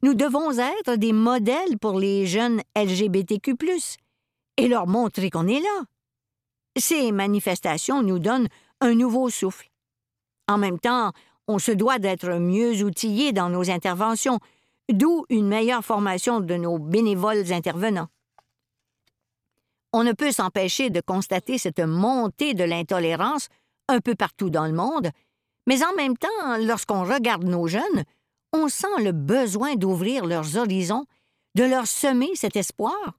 Nous 0.03 0.15
devons 0.15 0.59
être 0.59 0.97
des 0.97 1.13
modèles 1.13 1.79
pour 1.79 1.99
les 1.99 2.27
jeunes 2.27 2.63
LGBTQ, 2.77 3.57
et 4.57 4.69
leur 4.69 4.87
montrer 4.87 5.31
qu'on 5.31 5.47
est 5.47 5.61
là. 5.61 5.85
Ces 6.77 7.13
manifestations 7.13 8.03
nous 8.03 8.19
donnent 8.19 8.49
un 8.81 8.95
nouveau 8.95 9.31
souffle. 9.31 9.71
En 10.49 10.59
même 10.59 10.79
temps, 10.79 11.13
on 11.47 11.59
se 11.59 11.73
doit 11.73 11.99
d'être 11.99 12.31
mieux 12.39 12.83
outillés 12.83 13.33
dans 13.33 13.49
nos 13.49 13.71
interventions 13.71 14.41
d'où 14.91 15.25
une 15.29 15.49
meilleure 15.49 15.85
formation 15.85 16.41
de 16.41 16.55
nos 16.55 16.79
bénévoles 16.79 17.53
intervenants. 17.53 18.09
On 19.93 20.03
ne 20.03 20.13
peut 20.13 20.33
s'empêcher 20.33 20.91
de 20.91 21.01
constater 21.01 21.57
cette 21.59 21.81
montée 21.81 22.55
de 22.55 22.65
l'intolérance 22.65 23.49
un 23.89 24.01
peu 24.01 24.15
partout 24.15 24.51
dans 24.51 24.67
le 24.67 24.73
monde, 24.73 25.11
mais 25.67 25.85
en 25.85 25.95
même 25.95 26.17
temps, 26.17 26.57
lorsqu'on 26.61 27.05
regarde 27.05 27.45
nos 27.45 27.67
jeunes, 27.67 28.05
on 28.53 28.69
sent 28.69 29.03
le 29.03 29.13
besoin 29.13 29.77
d'ouvrir 29.77 30.27
leurs 30.27 30.57
horizons, 30.57 31.07
de 31.55 31.65
leur 31.65 31.87
semer 31.87 32.31
cet 32.35 32.57
espoir, 32.57 33.19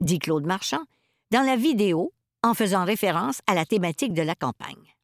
dit 0.00 0.18
Claude 0.18 0.46
Marchand, 0.46 0.84
dans 1.30 1.42
la 1.42 1.56
vidéo 1.56 2.12
en 2.42 2.54
faisant 2.54 2.84
référence 2.84 3.40
à 3.46 3.54
la 3.54 3.64
thématique 3.64 4.12
de 4.12 4.22
la 4.22 4.34
campagne. 4.34 4.94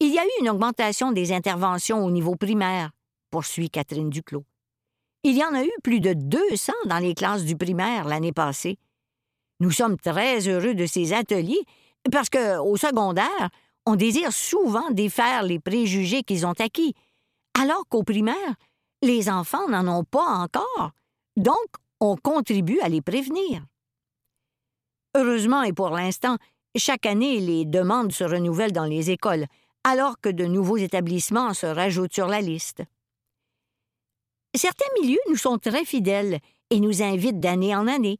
Il 0.00 0.12
y 0.12 0.18
a 0.18 0.24
eu 0.24 0.40
une 0.40 0.50
augmentation 0.50 1.12
des 1.12 1.32
interventions 1.32 2.04
au 2.04 2.10
niveau 2.10 2.36
primaire, 2.36 2.90
poursuit 3.30 3.70
Catherine 3.70 4.10
Duclos. 4.10 4.44
Il 5.28 5.36
y 5.36 5.42
en 5.42 5.54
a 5.54 5.64
eu 5.64 5.72
plus 5.82 5.98
de 5.98 6.12
200 6.12 6.72
dans 6.84 7.00
les 7.00 7.12
classes 7.12 7.44
du 7.44 7.56
primaire 7.56 8.04
l'année 8.04 8.30
passée. 8.30 8.78
Nous 9.58 9.72
sommes 9.72 9.96
très 9.96 10.46
heureux 10.46 10.74
de 10.74 10.86
ces 10.86 11.12
ateliers 11.12 11.64
parce 12.12 12.28
que, 12.28 12.58
au 12.58 12.76
secondaire, 12.76 13.50
on 13.86 13.96
désire 13.96 14.32
souvent 14.32 14.88
défaire 14.92 15.42
les 15.42 15.58
préjugés 15.58 16.22
qu'ils 16.22 16.46
ont 16.46 16.54
acquis, 16.60 16.94
alors 17.60 17.88
qu'au 17.88 18.04
primaire, 18.04 18.54
les 19.02 19.28
enfants 19.28 19.66
n'en 19.68 19.88
ont 19.98 20.04
pas 20.04 20.24
encore. 20.24 20.92
Donc, 21.36 21.56
on 21.98 22.14
contribue 22.14 22.78
à 22.78 22.88
les 22.88 23.02
prévenir. 23.02 23.64
Heureusement 25.16 25.64
et 25.64 25.72
pour 25.72 25.90
l'instant, 25.90 26.36
chaque 26.76 27.04
année, 27.04 27.40
les 27.40 27.64
demandes 27.64 28.12
se 28.12 28.22
renouvellent 28.22 28.70
dans 28.70 28.84
les 28.84 29.10
écoles, 29.10 29.46
alors 29.82 30.20
que 30.20 30.28
de 30.28 30.44
nouveaux 30.44 30.76
établissements 30.76 31.52
se 31.52 31.66
rajoutent 31.66 32.14
sur 32.14 32.28
la 32.28 32.40
liste. 32.40 32.84
Certains 34.56 34.86
milieux 35.00 35.20
nous 35.28 35.36
sont 35.36 35.58
très 35.58 35.84
fidèles 35.84 36.38
et 36.70 36.80
nous 36.80 37.02
invitent 37.02 37.40
d'année 37.40 37.76
en 37.76 37.86
année, 37.86 38.18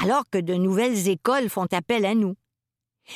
alors 0.00 0.24
que 0.30 0.38
de 0.38 0.54
nouvelles 0.54 1.08
écoles 1.08 1.50
font 1.50 1.66
appel 1.72 2.04
à 2.06 2.14
nous. 2.14 2.34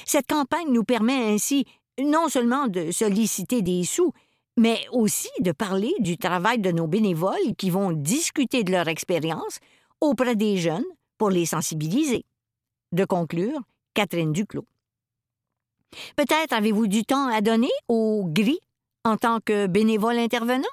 Cette 0.04 0.26
campagne 0.26 0.70
nous 0.70 0.84
permet 0.84 1.32
ainsi 1.32 1.64
non 1.98 2.28
seulement 2.28 2.68
de 2.68 2.90
solliciter 2.90 3.62
des 3.62 3.84
sous, 3.84 4.12
mais 4.56 4.86
aussi 4.92 5.30
de 5.40 5.52
parler 5.52 5.94
du 6.00 6.18
travail 6.18 6.58
de 6.58 6.70
nos 6.70 6.86
bénévoles 6.86 7.54
qui 7.56 7.70
vont 7.70 7.92
discuter 7.92 8.64
de 8.64 8.72
leur 8.72 8.88
expérience 8.88 9.60
auprès 10.00 10.36
des 10.36 10.58
jeunes 10.58 10.84
pour 11.16 11.30
les 11.30 11.46
sensibiliser. 11.46 12.24
De 12.92 13.04
conclure, 13.04 13.60
Catherine 13.94 14.32
Duclos. 14.32 14.66
Peut-être 16.16 16.52
avez-vous 16.52 16.86
du 16.86 17.04
temps 17.04 17.28
à 17.28 17.40
donner 17.40 17.70
au 17.88 18.24
gris 18.26 18.60
en 19.04 19.16
tant 19.16 19.40
que 19.40 19.66
bénévole 19.66 20.18
intervenant? 20.18 20.68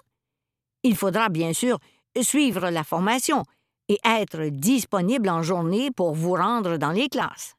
Il 0.86 0.96
faudra 0.96 1.30
bien 1.30 1.51
sûr 1.51 1.80
suivre 2.22 2.70
la 2.70 2.84
formation 2.84 3.44
et 3.88 3.98
être 4.06 4.50
disponible 4.50 5.30
en 5.30 5.42
journée 5.42 5.89
pour 5.89 6.13
vous 6.13 6.34
rendre 6.34 6.77
dans 6.77 6.92
les 6.92 7.10
classes. 7.10 7.56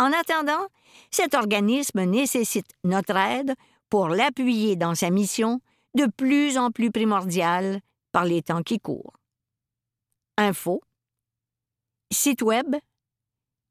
En 0.00 0.10
attendant, 0.14 0.66
cet 1.10 1.34
organisme 1.34 2.04
nécessite 2.04 2.70
notre 2.84 3.16
aide 3.16 3.54
pour 3.90 4.08
l'appuyer 4.08 4.76
dans 4.76 4.94
sa 4.94 5.10
mission 5.10 5.60
de 5.94 6.06
plus 6.06 6.56
en 6.56 6.70
plus 6.70 6.90
primordiale 6.90 7.82
par 8.12 8.24
les 8.24 8.40
temps 8.40 8.62
qui 8.62 8.80
courent. 8.80 9.18
Info 10.38 10.80
Site 12.10 12.40
web 12.40 12.76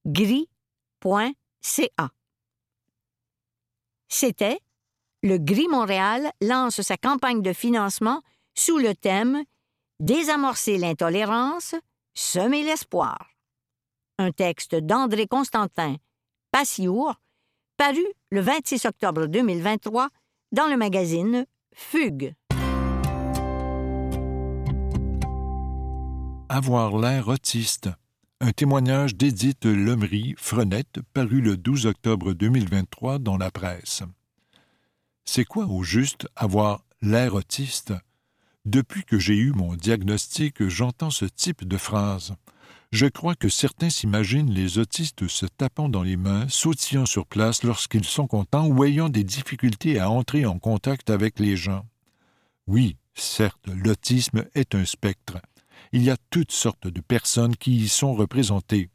gris.ca 0.06 0.52
C'était 4.08 4.60
Le 5.24 5.40
Gris 5.40 5.68
Montréal 5.68 6.30
lance 6.42 6.82
sa 6.82 6.96
campagne 6.96 7.42
de 7.42 7.54
financement 7.54 8.22
sous 8.58 8.78
le 8.78 8.96
thème 8.96 9.44
Désamorcer 10.00 10.78
l'intolérance, 10.78 11.74
semer 12.14 12.64
l'espoir. 12.64 13.18
Un 14.20 14.32
texte 14.32 14.76
d'André 14.76 15.26
Constantin, 15.26 15.96
Passiour, 16.52 17.16
paru 17.78 18.06
le 18.30 18.42
26 18.42 18.86
octobre 18.86 19.26
2023 19.26 20.10
dans 20.52 20.68
le 20.68 20.78
magazine 20.78 21.46
Fugue. 21.74 22.34
Avoir 26.50 26.98
l'air 26.98 27.28
autiste. 27.28 27.90
Un 28.40 28.52
témoignage 28.52 29.16
d'Edith 29.16 29.66
Lemery, 29.66 30.36
Frenette, 30.38 31.00
paru 31.14 31.42
le 31.42 31.58
12 31.58 31.88
octobre 31.88 32.34
2023 32.34 33.18
dans 33.18 33.38
la 33.38 33.50
presse. 33.50 34.04
C'est 35.26 35.46
quoi 35.46 35.66
au 35.66 35.82
juste 35.82 36.28
avoir 36.36 36.84
l'air 37.02 37.34
autiste? 37.34 37.94
Depuis 38.68 39.06
que 39.06 39.18
j'ai 39.18 39.38
eu 39.38 39.54
mon 39.54 39.76
diagnostic, 39.76 40.68
j'entends 40.68 41.10
ce 41.10 41.24
type 41.24 41.66
de 41.66 41.78
phrase. 41.78 42.36
Je 42.92 43.06
crois 43.06 43.34
que 43.34 43.48
certains 43.48 43.90
s'imaginent 43.90 44.52
les 44.52 44.78
autistes 44.78 45.30
se 45.30 45.46
tapant 45.46 45.88
dans 45.88 46.04
les 46.04 46.18
mains, 46.18 46.50
sautillant 46.50 47.06
sur 47.06 47.26
place 47.28 47.64
lorsqu'ils 47.64 48.04
sont 48.04 48.28
contents 48.28 48.68
ou 48.68 48.84
ayant 48.84 49.08
des 49.08 49.24
difficultés 49.24 50.00
à 50.00 50.10
entrer 50.10 50.46
en 50.46 50.60
contact 50.60 51.10
avec 51.10 51.40
les 51.40 51.56
gens. 51.56 51.86
Oui, 52.68 52.98
certes, 53.14 53.70
l'autisme 53.74 54.44
est 54.54 54.76
un 54.76 54.84
spectre. 54.84 55.38
Il 55.94 56.04
y 56.04 56.10
a 56.10 56.18
toutes 56.30 56.52
sortes 56.52 56.90
de 56.90 57.00
personnes 57.00 57.56
qui 57.56 57.78
y 57.78 57.88
sont 57.88 58.16
représentées, 58.16 58.90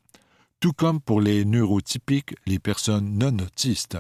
tout 0.61 0.75
comme 0.75 1.01
pour 1.01 1.23
les 1.23 1.47
neurotypiques, 1.47 2.35
les 2.45 2.59
personnes 2.59 3.17
non 3.17 3.39
autistes. 3.39 3.97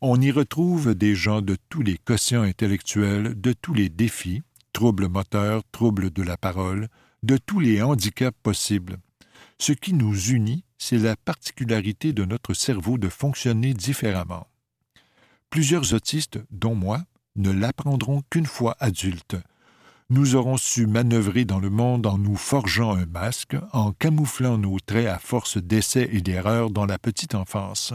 On 0.00 0.20
y 0.20 0.30
retrouve 0.30 0.94
des 0.94 1.16
gens 1.16 1.42
de 1.42 1.56
tous 1.70 1.82
les 1.82 1.98
quotients 1.98 2.42
intellectuels, 2.42 3.34
de 3.40 3.52
tous 3.52 3.74
les 3.74 3.88
défis, 3.88 4.42
troubles 4.76 5.08
moteurs, 5.08 5.62
troubles 5.72 6.10
de 6.10 6.22
la 6.22 6.36
parole, 6.36 6.88
de 7.22 7.38
tous 7.38 7.60
les 7.60 7.80
handicaps 7.80 8.36
possibles. 8.42 8.98
Ce 9.58 9.72
qui 9.72 9.94
nous 9.94 10.14
unit, 10.14 10.64
c'est 10.76 10.98
la 10.98 11.16
particularité 11.16 12.12
de 12.12 12.26
notre 12.26 12.52
cerveau 12.52 12.98
de 12.98 13.08
fonctionner 13.08 13.72
différemment. 13.72 14.48
Plusieurs 15.48 15.94
autistes, 15.94 16.40
dont 16.50 16.74
moi, 16.74 17.00
ne 17.36 17.52
l'apprendront 17.52 18.20
qu'une 18.28 18.44
fois 18.44 18.76
adultes. 18.78 19.38
Nous 20.10 20.34
aurons 20.34 20.58
su 20.58 20.86
manœuvrer 20.86 21.46
dans 21.46 21.58
le 21.58 21.70
monde 21.70 22.06
en 22.06 22.18
nous 22.18 22.36
forgeant 22.36 22.94
un 22.94 23.06
masque, 23.06 23.56
en 23.72 23.92
camouflant 23.92 24.58
nos 24.58 24.78
traits 24.78 25.08
à 25.08 25.18
force 25.18 25.56
d'essais 25.56 26.10
et 26.12 26.20
d'erreurs 26.20 26.68
dans 26.68 26.84
la 26.84 26.98
petite 26.98 27.34
enfance, 27.34 27.94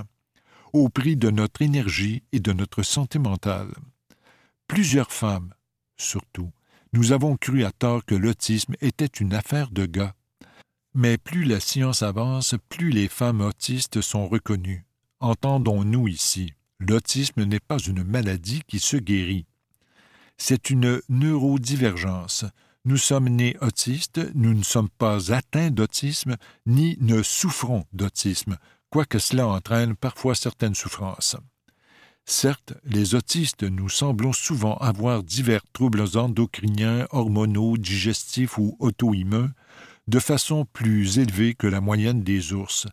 au 0.74 0.90
prix 0.90 1.16
de 1.16 1.30
notre 1.30 1.62
énergie 1.62 2.24
et 2.32 2.40
de 2.40 2.54
notre 2.54 2.82
santé 2.82 3.20
mentale. 3.20 3.72
Plusieurs 4.68 5.12
femmes, 5.12 5.54
surtout, 5.96 6.52
nous 6.94 7.14
avons 7.14 7.38
cru 7.38 7.64
à 7.64 7.72
tort 7.72 8.04
que 8.06 8.16
l'autisme 8.16 8.76
était 8.82 9.06
une 9.06 9.34
affaire 9.34 9.72
de 9.72 9.86
gars. 9.86 10.14
Mais 10.94 11.18
plus 11.18 11.46
la 11.46 11.62
science 11.62 12.04
avance, 12.04 12.56
plus 12.68 12.90
les 12.90 13.08
femmes 13.08 13.42
autistes 13.42 14.02
sont 14.02 14.28
reconnues. 14.28 14.86
Entendons-nous 15.22 16.10
ici, 16.10 16.54
l'autisme 16.80 17.44
n'est 17.46 17.62
pas 17.62 17.78
une 17.78 18.04
maladie 18.04 18.64
qui 18.68 18.80
se 18.80 18.98
guérit. 18.98 19.46
C'est 20.38 20.70
une 20.70 21.02
neurodivergence. 21.08 22.46
Nous 22.84 22.98
sommes 22.98 23.30
nés 23.30 23.56
autistes, 23.62 24.20
nous 24.34 24.54
ne 24.54 24.64
sommes 24.64 24.90
pas 24.90 25.32
atteints 25.32 25.72
d'autisme, 25.72 26.36
ni 26.66 26.98
ne 27.00 27.22
souffrons 27.22 27.86
d'autisme, 27.94 28.58
quoique 28.90 29.20
cela 29.20 29.48
entraîne 29.48 29.96
parfois 29.96 30.36
certaines 30.36 30.76
souffrances. 30.76 31.38
Certes, 32.26 32.74
les 32.86 33.16
autistes 33.16 33.64
nous 33.64 33.90
semblons 33.90 34.34
souvent 34.34 34.78
avoir 34.78 35.24
divers 35.24 35.64
troubles 35.74 36.18
endocriniens, 36.18 37.08
hormonaux, 37.12 37.78
digestifs 37.78 38.58
ou 38.58 38.78
auto-immuns 38.80 39.52
de 40.08 40.20
façon 40.20 40.66
plus 40.66 41.20
élevée 41.20 41.56
que 41.56 41.68
la 41.68 41.82
moyenne 41.82 42.24
des 42.24 42.54
ours, 42.54 42.88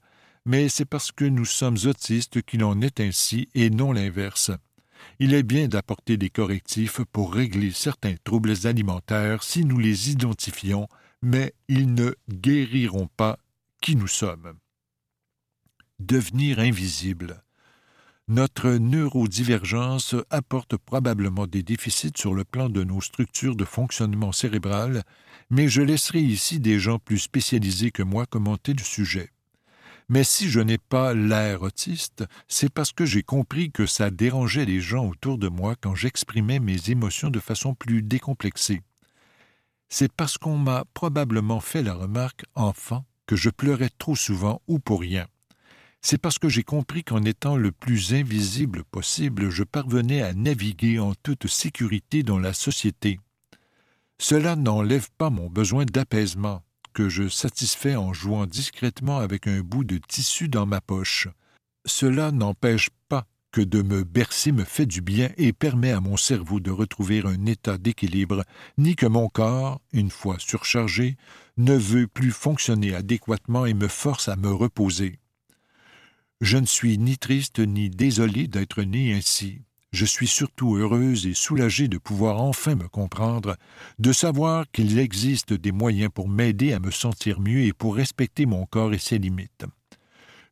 mais 0.44 0.68
c'est 0.68 0.84
parce 0.84 1.12
que 1.12 1.24
nous 1.24 1.44
sommes 1.44 1.78
autistes 1.84 2.42
qu'il 2.42 2.64
en 2.64 2.80
est 2.80 3.00
ainsi 3.00 3.48
et 3.54 3.70
non 3.70 3.92
l'inverse. 3.92 4.50
Il 5.18 5.34
est 5.34 5.42
bien 5.42 5.68
d'apporter 5.68 6.16
des 6.16 6.30
correctifs 6.30 7.00
pour 7.12 7.34
régler 7.34 7.70
certains 7.70 8.14
troubles 8.24 8.54
alimentaires 8.64 9.42
si 9.42 9.64
nous 9.64 9.78
les 9.78 10.10
identifions, 10.10 10.88
mais 11.22 11.54
ils 11.68 11.92
ne 11.92 12.14
guériront 12.30 13.08
pas 13.16 13.38
qui 13.80 13.96
nous 13.96 14.08
sommes. 14.08 14.54
Devenir 15.98 16.60
invisible. 16.60 17.42
Notre 18.30 18.72
neurodivergence 18.72 20.14
apporte 20.28 20.76
probablement 20.76 21.46
des 21.46 21.62
déficits 21.62 22.12
sur 22.14 22.34
le 22.34 22.44
plan 22.44 22.68
de 22.68 22.84
nos 22.84 23.00
structures 23.00 23.56
de 23.56 23.64
fonctionnement 23.64 24.32
cérébral, 24.32 25.02
mais 25.48 25.68
je 25.68 25.80
laisserai 25.80 26.20
ici 26.20 26.60
des 26.60 26.78
gens 26.78 26.98
plus 26.98 27.20
spécialisés 27.20 27.90
que 27.90 28.02
moi 28.02 28.26
commenter 28.26 28.74
le 28.74 28.82
sujet. 28.82 29.30
Mais 30.10 30.24
si 30.24 30.50
je 30.50 30.60
n'ai 30.60 30.76
pas 30.76 31.14
l'air 31.14 31.62
autiste, 31.62 32.22
c'est 32.48 32.70
parce 32.70 32.92
que 32.92 33.06
j'ai 33.06 33.22
compris 33.22 33.70
que 33.70 33.86
ça 33.86 34.10
dérangeait 34.10 34.66
les 34.66 34.82
gens 34.82 35.06
autour 35.06 35.38
de 35.38 35.48
moi 35.48 35.74
quand 35.80 35.94
j'exprimais 35.94 36.58
mes 36.58 36.90
émotions 36.90 37.30
de 37.30 37.40
façon 37.40 37.74
plus 37.74 38.02
décomplexée. 38.02 38.82
C'est 39.88 40.12
parce 40.12 40.36
qu'on 40.36 40.58
m'a 40.58 40.84
probablement 40.92 41.60
fait 41.60 41.82
la 41.82 41.94
remarque, 41.94 42.44
enfant, 42.54 43.06
que 43.26 43.36
je 43.36 43.48
pleurais 43.48 43.90
trop 43.98 44.16
souvent 44.16 44.60
ou 44.68 44.78
pour 44.78 45.00
rien 45.00 45.26
c'est 46.00 46.18
parce 46.18 46.38
que 46.38 46.48
j'ai 46.48 46.62
compris 46.62 47.04
qu'en 47.04 47.24
étant 47.24 47.56
le 47.56 47.72
plus 47.72 48.14
invisible 48.14 48.84
possible, 48.84 49.50
je 49.50 49.64
parvenais 49.64 50.22
à 50.22 50.32
naviguer 50.32 50.98
en 50.98 51.14
toute 51.14 51.46
sécurité 51.48 52.22
dans 52.22 52.38
la 52.38 52.52
société. 52.52 53.20
Cela 54.20 54.56
n'enlève 54.56 55.08
pas 55.16 55.30
mon 55.30 55.48
besoin 55.48 55.84
d'apaisement, 55.84 56.62
que 56.92 57.08
je 57.08 57.28
satisfais 57.28 57.96
en 57.96 58.12
jouant 58.12 58.46
discrètement 58.46 59.18
avec 59.18 59.46
un 59.46 59.60
bout 59.60 59.84
de 59.84 59.98
tissu 59.98 60.48
dans 60.48 60.66
ma 60.66 60.80
poche. 60.80 61.28
Cela 61.86 62.32
n'empêche 62.32 62.90
pas 63.08 63.26
que 63.52 63.60
de 63.60 63.82
me 63.82 64.04
bercer 64.04 64.52
me 64.52 64.64
fait 64.64 64.86
du 64.86 65.00
bien 65.00 65.30
et 65.36 65.52
permet 65.52 65.92
à 65.92 66.00
mon 66.00 66.16
cerveau 66.16 66.60
de 66.60 66.70
retrouver 66.70 67.22
un 67.24 67.46
état 67.46 67.78
d'équilibre, 67.78 68.44
ni 68.76 68.94
que 68.94 69.06
mon 69.06 69.28
corps, 69.28 69.80
une 69.92 70.10
fois 70.10 70.36
surchargé, 70.38 71.16
ne 71.56 71.74
veut 71.74 72.06
plus 72.06 72.30
fonctionner 72.30 72.94
adéquatement 72.94 73.64
et 73.64 73.74
me 73.74 73.88
force 73.88 74.28
à 74.28 74.36
me 74.36 74.52
reposer. 74.52 75.18
Je 76.40 76.56
ne 76.56 76.66
suis 76.66 76.98
ni 76.98 77.18
triste 77.18 77.58
ni 77.58 77.90
désolé 77.90 78.46
d'être 78.46 78.82
né 78.82 79.12
ainsi. 79.12 79.62
je 79.90 80.04
suis 80.04 80.28
surtout 80.28 80.76
heureuse 80.76 81.26
et 81.26 81.34
soulagée 81.34 81.88
de 81.88 81.98
pouvoir 81.98 82.40
enfin 82.40 82.74
me 82.74 82.88
comprendre, 82.88 83.56
de 83.98 84.12
savoir 84.12 84.70
qu'il 84.70 84.98
existe 84.98 85.52
des 85.52 85.72
moyens 85.72 86.10
pour 86.14 86.28
m'aider 86.28 86.72
à 86.74 86.78
me 86.78 86.90
sentir 86.90 87.40
mieux 87.40 87.62
et 87.62 87.72
pour 87.72 87.96
respecter 87.96 88.46
mon 88.46 88.66
corps 88.66 88.92
et 88.92 88.98
ses 88.98 89.18
limites. 89.18 89.64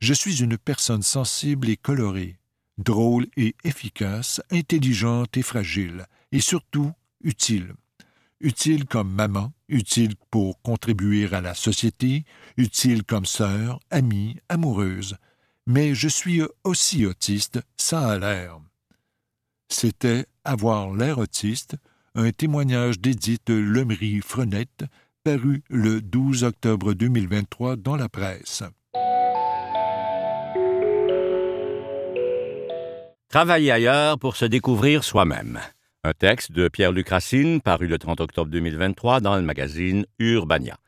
Je 0.01 0.14
suis 0.14 0.42
une 0.42 0.59
personne 0.59 1.03
sensible 1.03 1.68
et 1.68 1.77
colorée, 1.77 2.38
drôle 2.79 3.27
et 3.37 3.55
efficace, 3.62 4.40
intelligente 4.51 5.37
et 5.37 5.42
fragile, 5.42 6.07
et 6.33 6.40
surtout 6.40 6.90
utile. 7.22 7.75
Utile 8.40 8.87
comme 8.87 9.12
maman, 9.12 9.53
utile 9.68 10.14
pour 10.31 10.61
contribuer 10.62 11.33
à 11.33 11.40
la 11.40 11.55
société, 11.55 12.25
utile 12.57 13.05
comme 13.05 13.27
sœur, 13.27 13.79
amie, 13.90 14.37
amoureuse. 14.49 15.16
Mais 15.66 15.94
je 15.94 16.09
suis 16.09 16.42
aussi 16.62 17.07
autiste, 17.07 17.61
ça 17.76 18.09
a 18.09 18.18
l'air. 18.18 18.61
C'était 19.68 20.26
Avoir 20.44 20.94
l'air 20.94 21.18
autiste, 21.18 21.74
un 22.14 22.31
témoignage 22.31 23.00
d'Édith 23.00 23.50
Lemery 23.50 24.20
Frenette, 24.20 24.85
paru 25.24 25.64
le 25.68 26.00
12 26.00 26.44
octobre 26.44 26.94
2023 26.94 27.74
dans 27.74 27.96
la 27.96 28.09
presse. 28.09 28.62
Travailler 33.29 33.72
ailleurs 33.72 34.20
pour 34.20 34.37
se 34.37 34.44
découvrir 34.44 35.02
soi-même. 35.02 35.59
Un 36.05 36.12
texte 36.12 36.52
de 36.52 36.68
Pierre-Luc 36.68 37.09
Racine 37.09 37.61
paru 37.61 37.88
le 37.88 37.98
30 37.98 38.20
octobre 38.20 38.52
2023 38.52 39.20
dans 39.20 39.35
le 39.35 39.42
magazine 39.42 40.07
Urbania. 40.20 40.79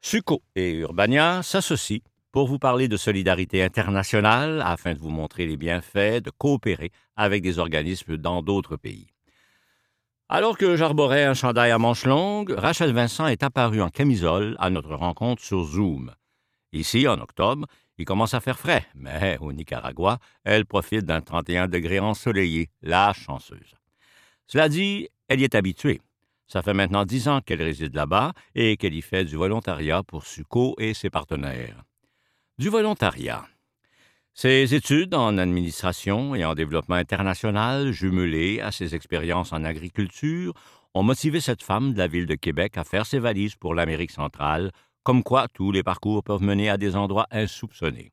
Suco 0.00 0.40
et 0.54 0.74
Urbania 0.74 1.42
s'associent 1.42 2.04
pour 2.32 2.46
vous 2.46 2.58
parler 2.58 2.88
de 2.88 2.96
solidarité 2.96 3.62
internationale 3.62 4.62
afin 4.64 4.94
de 4.94 4.98
vous 4.98 5.10
montrer 5.10 5.46
les 5.46 5.58
bienfaits 5.58 6.24
de 6.24 6.30
coopérer 6.30 6.90
avec 7.14 7.42
des 7.42 7.58
organismes 7.58 8.16
dans 8.16 8.42
d'autres 8.42 8.76
pays. 8.76 9.06
Alors 10.30 10.56
que 10.56 10.76
j'arborais 10.76 11.24
un 11.24 11.34
chandail 11.34 11.70
à 11.70 11.78
manches 11.78 12.06
longues, 12.06 12.54
Rachel 12.56 12.94
Vincent 12.94 13.26
est 13.26 13.42
apparue 13.42 13.82
en 13.82 13.90
camisole 13.90 14.56
à 14.58 14.70
notre 14.70 14.94
rencontre 14.94 15.42
sur 15.42 15.62
Zoom. 15.62 16.10
Ici, 16.72 17.06
en 17.06 17.20
octobre, 17.20 17.66
il 17.98 18.06
commence 18.06 18.32
à 18.32 18.40
faire 18.40 18.58
frais, 18.58 18.86
mais 18.94 19.36
au 19.42 19.52
Nicaragua, 19.52 20.18
elle 20.44 20.64
profite 20.64 21.04
d'un 21.04 21.20
31 21.20 21.68
degrés 21.68 22.00
ensoleillé, 22.00 22.70
la 22.80 23.12
chanceuse. 23.12 23.74
Cela 24.46 24.70
dit, 24.70 25.08
elle 25.28 25.40
y 25.40 25.44
est 25.44 25.54
habituée. 25.54 26.00
Ça 26.46 26.62
fait 26.62 26.72
maintenant 26.72 27.04
dix 27.04 27.28
ans 27.28 27.42
qu'elle 27.42 27.62
réside 27.62 27.94
là-bas 27.94 28.32
et 28.54 28.78
qu'elle 28.78 28.94
y 28.94 29.02
fait 29.02 29.26
du 29.26 29.36
volontariat 29.36 30.02
pour 30.02 30.24
Suco 30.24 30.74
et 30.78 30.94
ses 30.94 31.10
partenaires 31.10 31.84
du 32.62 32.68
volontariat. 32.68 33.44
Ses 34.34 34.72
études 34.72 35.14
en 35.14 35.36
administration 35.36 36.36
et 36.36 36.44
en 36.44 36.54
développement 36.54 36.94
international, 36.94 37.90
jumelées 37.90 38.60
à 38.60 38.70
ses 38.70 38.94
expériences 38.94 39.52
en 39.52 39.64
agriculture, 39.64 40.54
ont 40.94 41.02
motivé 41.02 41.40
cette 41.40 41.64
femme 41.64 41.92
de 41.92 41.98
la 41.98 42.06
ville 42.06 42.26
de 42.26 42.36
Québec 42.36 42.78
à 42.78 42.84
faire 42.84 43.04
ses 43.04 43.18
valises 43.18 43.56
pour 43.56 43.74
l'Amérique 43.74 44.12
centrale, 44.12 44.70
comme 45.02 45.24
quoi 45.24 45.48
tous 45.52 45.72
les 45.72 45.82
parcours 45.82 46.22
peuvent 46.22 46.40
mener 46.40 46.70
à 46.70 46.76
des 46.76 46.94
endroits 46.94 47.26
insoupçonnés. 47.32 48.12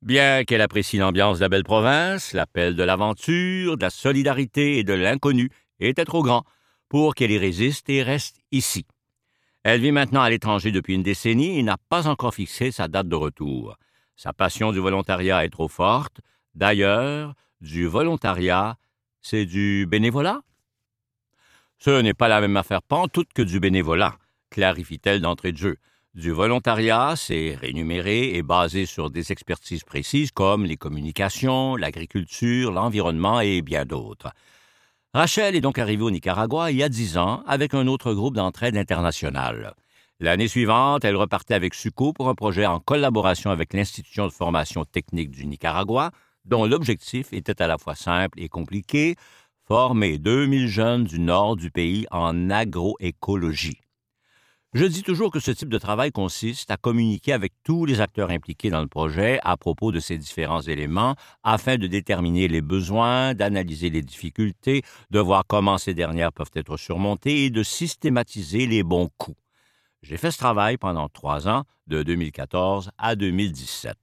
Bien 0.00 0.44
qu'elle 0.44 0.60
apprécie 0.60 0.98
l'ambiance 0.98 1.38
de 1.38 1.42
la 1.42 1.48
belle 1.48 1.64
province, 1.64 2.32
l'appel 2.32 2.76
de 2.76 2.84
l'aventure, 2.84 3.76
de 3.76 3.82
la 3.82 3.90
solidarité 3.90 4.78
et 4.78 4.84
de 4.84 4.92
l'inconnu 4.92 5.50
était 5.80 6.04
trop 6.04 6.22
grand 6.22 6.44
pour 6.88 7.16
qu'elle 7.16 7.32
y 7.32 7.38
résiste 7.38 7.90
et 7.90 8.04
reste 8.04 8.38
ici. 8.52 8.86
Elle 9.64 9.80
vit 9.80 9.92
maintenant 9.92 10.22
à 10.22 10.30
l'étranger 10.30 10.72
depuis 10.72 10.94
une 10.94 11.04
décennie 11.04 11.58
et 11.58 11.62
n'a 11.62 11.76
pas 11.88 12.08
encore 12.08 12.34
fixé 12.34 12.72
sa 12.72 12.88
date 12.88 13.08
de 13.08 13.14
retour. 13.14 13.76
Sa 14.16 14.32
passion 14.32 14.72
du 14.72 14.80
volontariat 14.80 15.44
est 15.44 15.50
trop 15.50 15.68
forte. 15.68 16.20
D'ailleurs, 16.54 17.34
du 17.60 17.86
volontariat, 17.86 18.76
c'est 19.20 19.46
du 19.46 19.86
bénévolat? 19.88 20.42
Ce 21.78 22.00
n'est 22.00 22.14
pas 22.14 22.28
la 22.28 22.40
même 22.40 22.56
affaire 22.56 22.82
pantoute 22.82 23.32
que 23.32 23.42
du 23.42 23.60
bénévolat, 23.60 24.16
clarifie-t-elle 24.50 25.20
d'entrée 25.20 25.52
de 25.52 25.58
jeu. 25.58 25.76
Du 26.14 26.30
volontariat, 26.30 27.14
c'est 27.16 27.54
rémunéré 27.54 28.34
et 28.34 28.42
basé 28.42 28.84
sur 28.84 29.10
des 29.10 29.32
expertises 29.32 29.84
précises 29.84 30.30
comme 30.30 30.64
les 30.64 30.76
communications, 30.76 31.76
l'agriculture, 31.76 32.70
l'environnement 32.72 33.40
et 33.40 33.62
bien 33.62 33.86
d'autres. 33.86 34.30
Rachel 35.14 35.54
est 35.54 35.60
donc 35.60 35.78
arrivée 35.78 36.04
au 36.04 36.10
Nicaragua 36.10 36.70
il 36.70 36.78
y 36.78 36.82
a 36.82 36.88
dix 36.88 37.18
ans 37.18 37.42
avec 37.46 37.74
un 37.74 37.86
autre 37.86 38.14
groupe 38.14 38.34
d'entraide 38.34 38.78
internationale. 38.78 39.74
L'année 40.20 40.48
suivante, 40.48 41.04
elle 41.04 41.16
repartait 41.16 41.52
avec 41.52 41.74
SUCO 41.74 42.14
pour 42.14 42.30
un 42.30 42.34
projet 42.34 42.64
en 42.64 42.80
collaboration 42.80 43.50
avec 43.50 43.74
l'Institution 43.74 44.26
de 44.26 44.32
formation 44.32 44.86
technique 44.86 45.30
du 45.30 45.44
Nicaragua, 45.44 46.12
dont 46.46 46.64
l'objectif 46.64 47.30
était 47.34 47.60
à 47.60 47.66
la 47.66 47.76
fois 47.76 47.94
simple 47.94 48.40
et 48.40 48.48
compliqué, 48.48 49.16
former 49.68 50.16
2000 50.16 50.66
jeunes 50.68 51.04
du 51.04 51.20
nord 51.20 51.56
du 51.56 51.70
pays 51.70 52.06
en 52.10 52.48
agroécologie. 52.48 53.81
Je 54.74 54.86
dis 54.86 55.02
toujours 55.02 55.30
que 55.30 55.38
ce 55.38 55.50
type 55.50 55.68
de 55.68 55.76
travail 55.76 56.12
consiste 56.12 56.70
à 56.70 56.78
communiquer 56.78 57.34
avec 57.34 57.52
tous 57.62 57.84
les 57.84 58.00
acteurs 58.00 58.30
impliqués 58.30 58.70
dans 58.70 58.80
le 58.80 58.86
projet 58.86 59.38
à 59.42 59.58
propos 59.58 59.92
de 59.92 60.00
ces 60.00 60.16
différents 60.16 60.62
éléments 60.62 61.14
afin 61.42 61.76
de 61.76 61.86
déterminer 61.86 62.48
les 62.48 62.62
besoins, 62.62 63.34
d'analyser 63.34 63.90
les 63.90 64.00
difficultés, 64.00 64.80
de 65.10 65.18
voir 65.18 65.44
comment 65.46 65.76
ces 65.76 65.92
dernières 65.92 66.32
peuvent 66.32 66.50
être 66.54 66.78
surmontées 66.78 67.44
et 67.44 67.50
de 67.50 67.62
systématiser 67.62 68.66
les 68.66 68.82
bons 68.82 69.10
coups. 69.18 69.36
J'ai 70.00 70.16
fait 70.16 70.30
ce 70.30 70.38
travail 70.38 70.78
pendant 70.78 71.10
trois 71.10 71.48
ans, 71.48 71.64
de 71.86 72.02
2014 72.02 72.92
à 72.96 73.14
2017. 73.14 73.94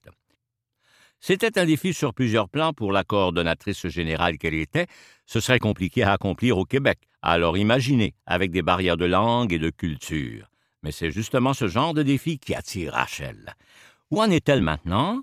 C'était 1.18 1.58
un 1.58 1.66
défi 1.66 1.92
sur 1.92 2.14
plusieurs 2.14 2.48
plans 2.48 2.72
pour 2.72 2.92
la 2.92 3.02
coordonnatrice 3.02 3.88
générale 3.88 4.38
qu'elle 4.38 4.54
était. 4.54 4.86
Ce 5.26 5.40
serait 5.40 5.58
compliqué 5.58 6.04
à 6.04 6.12
accomplir 6.12 6.58
au 6.58 6.64
Québec. 6.64 7.00
Alors 7.22 7.58
imaginez, 7.58 8.14
avec 8.24 8.52
des 8.52 8.62
barrières 8.62 8.96
de 8.96 9.04
langue 9.04 9.52
et 9.52 9.58
de 9.58 9.70
culture. 9.70 10.46
Mais 10.82 10.92
c'est 10.92 11.10
justement 11.10 11.54
ce 11.54 11.68
genre 11.68 11.94
de 11.94 12.02
défi 12.02 12.38
qui 12.38 12.54
attire 12.54 12.92
Rachel. 12.94 13.54
Où 14.10 14.20
en 14.20 14.30
est-elle 14.30 14.62
maintenant? 14.62 15.22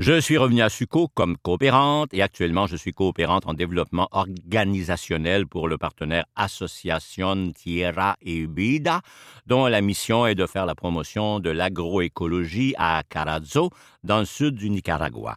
Je 0.00 0.20
suis 0.20 0.38
revenu 0.38 0.60
à 0.60 0.70
Suco 0.70 1.06
comme 1.06 1.36
coopérante 1.36 2.12
et 2.12 2.20
actuellement 2.20 2.66
je 2.66 2.74
suis 2.74 2.92
coopérante 2.92 3.46
en 3.46 3.54
développement 3.54 4.08
organisationnel 4.10 5.46
pour 5.46 5.68
le 5.68 5.78
partenaire 5.78 6.24
Association 6.34 7.52
Tierra 7.52 8.16
y 8.20 8.44
Vida, 8.44 9.02
dont 9.46 9.68
la 9.68 9.80
mission 9.80 10.26
est 10.26 10.34
de 10.34 10.46
faire 10.46 10.66
la 10.66 10.74
promotion 10.74 11.38
de 11.38 11.50
l'agroécologie 11.50 12.74
à 12.76 13.04
Carazo, 13.08 13.70
dans 14.02 14.18
le 14.18 14.24
sud 14.24 14.56
du 14.56 14.68
Nicaragua. 14.68 15.36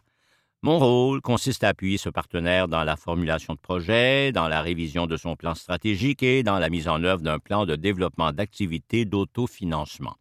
Mon 0.62 0.80
rôle 0.80 1.20
consiste 1.20 1.62
à 1.62 1.68
appuyer 1.68 1.98
ce 1.98 2.08
partenaire 2.08 2.66
dans 2.66 2.82
la 2.82 2.96
formulation 2.96 3.54
de 3.54 3.60
projets, 3.60 4.32
dans 4.32 4.48
la 4.48 4.60
révision 4.60 5.06
de 5.06 5.16
son 5.16 5.36
plan 5.36 5.54
stratégique 5.54 6.24
et 6.24 6.42
dans 6.42 6.58
la 6.58 6.68
mise 6.68 6.88
en 6.88 7.04
œuvre 7.04 7.22
d'un 7.22 7.38
plan 7.38 7.64
de 7.64 7.76
développement 7.76 8.32
d'activités 8.32 9.04
d'autofinancement. 9.04 10.16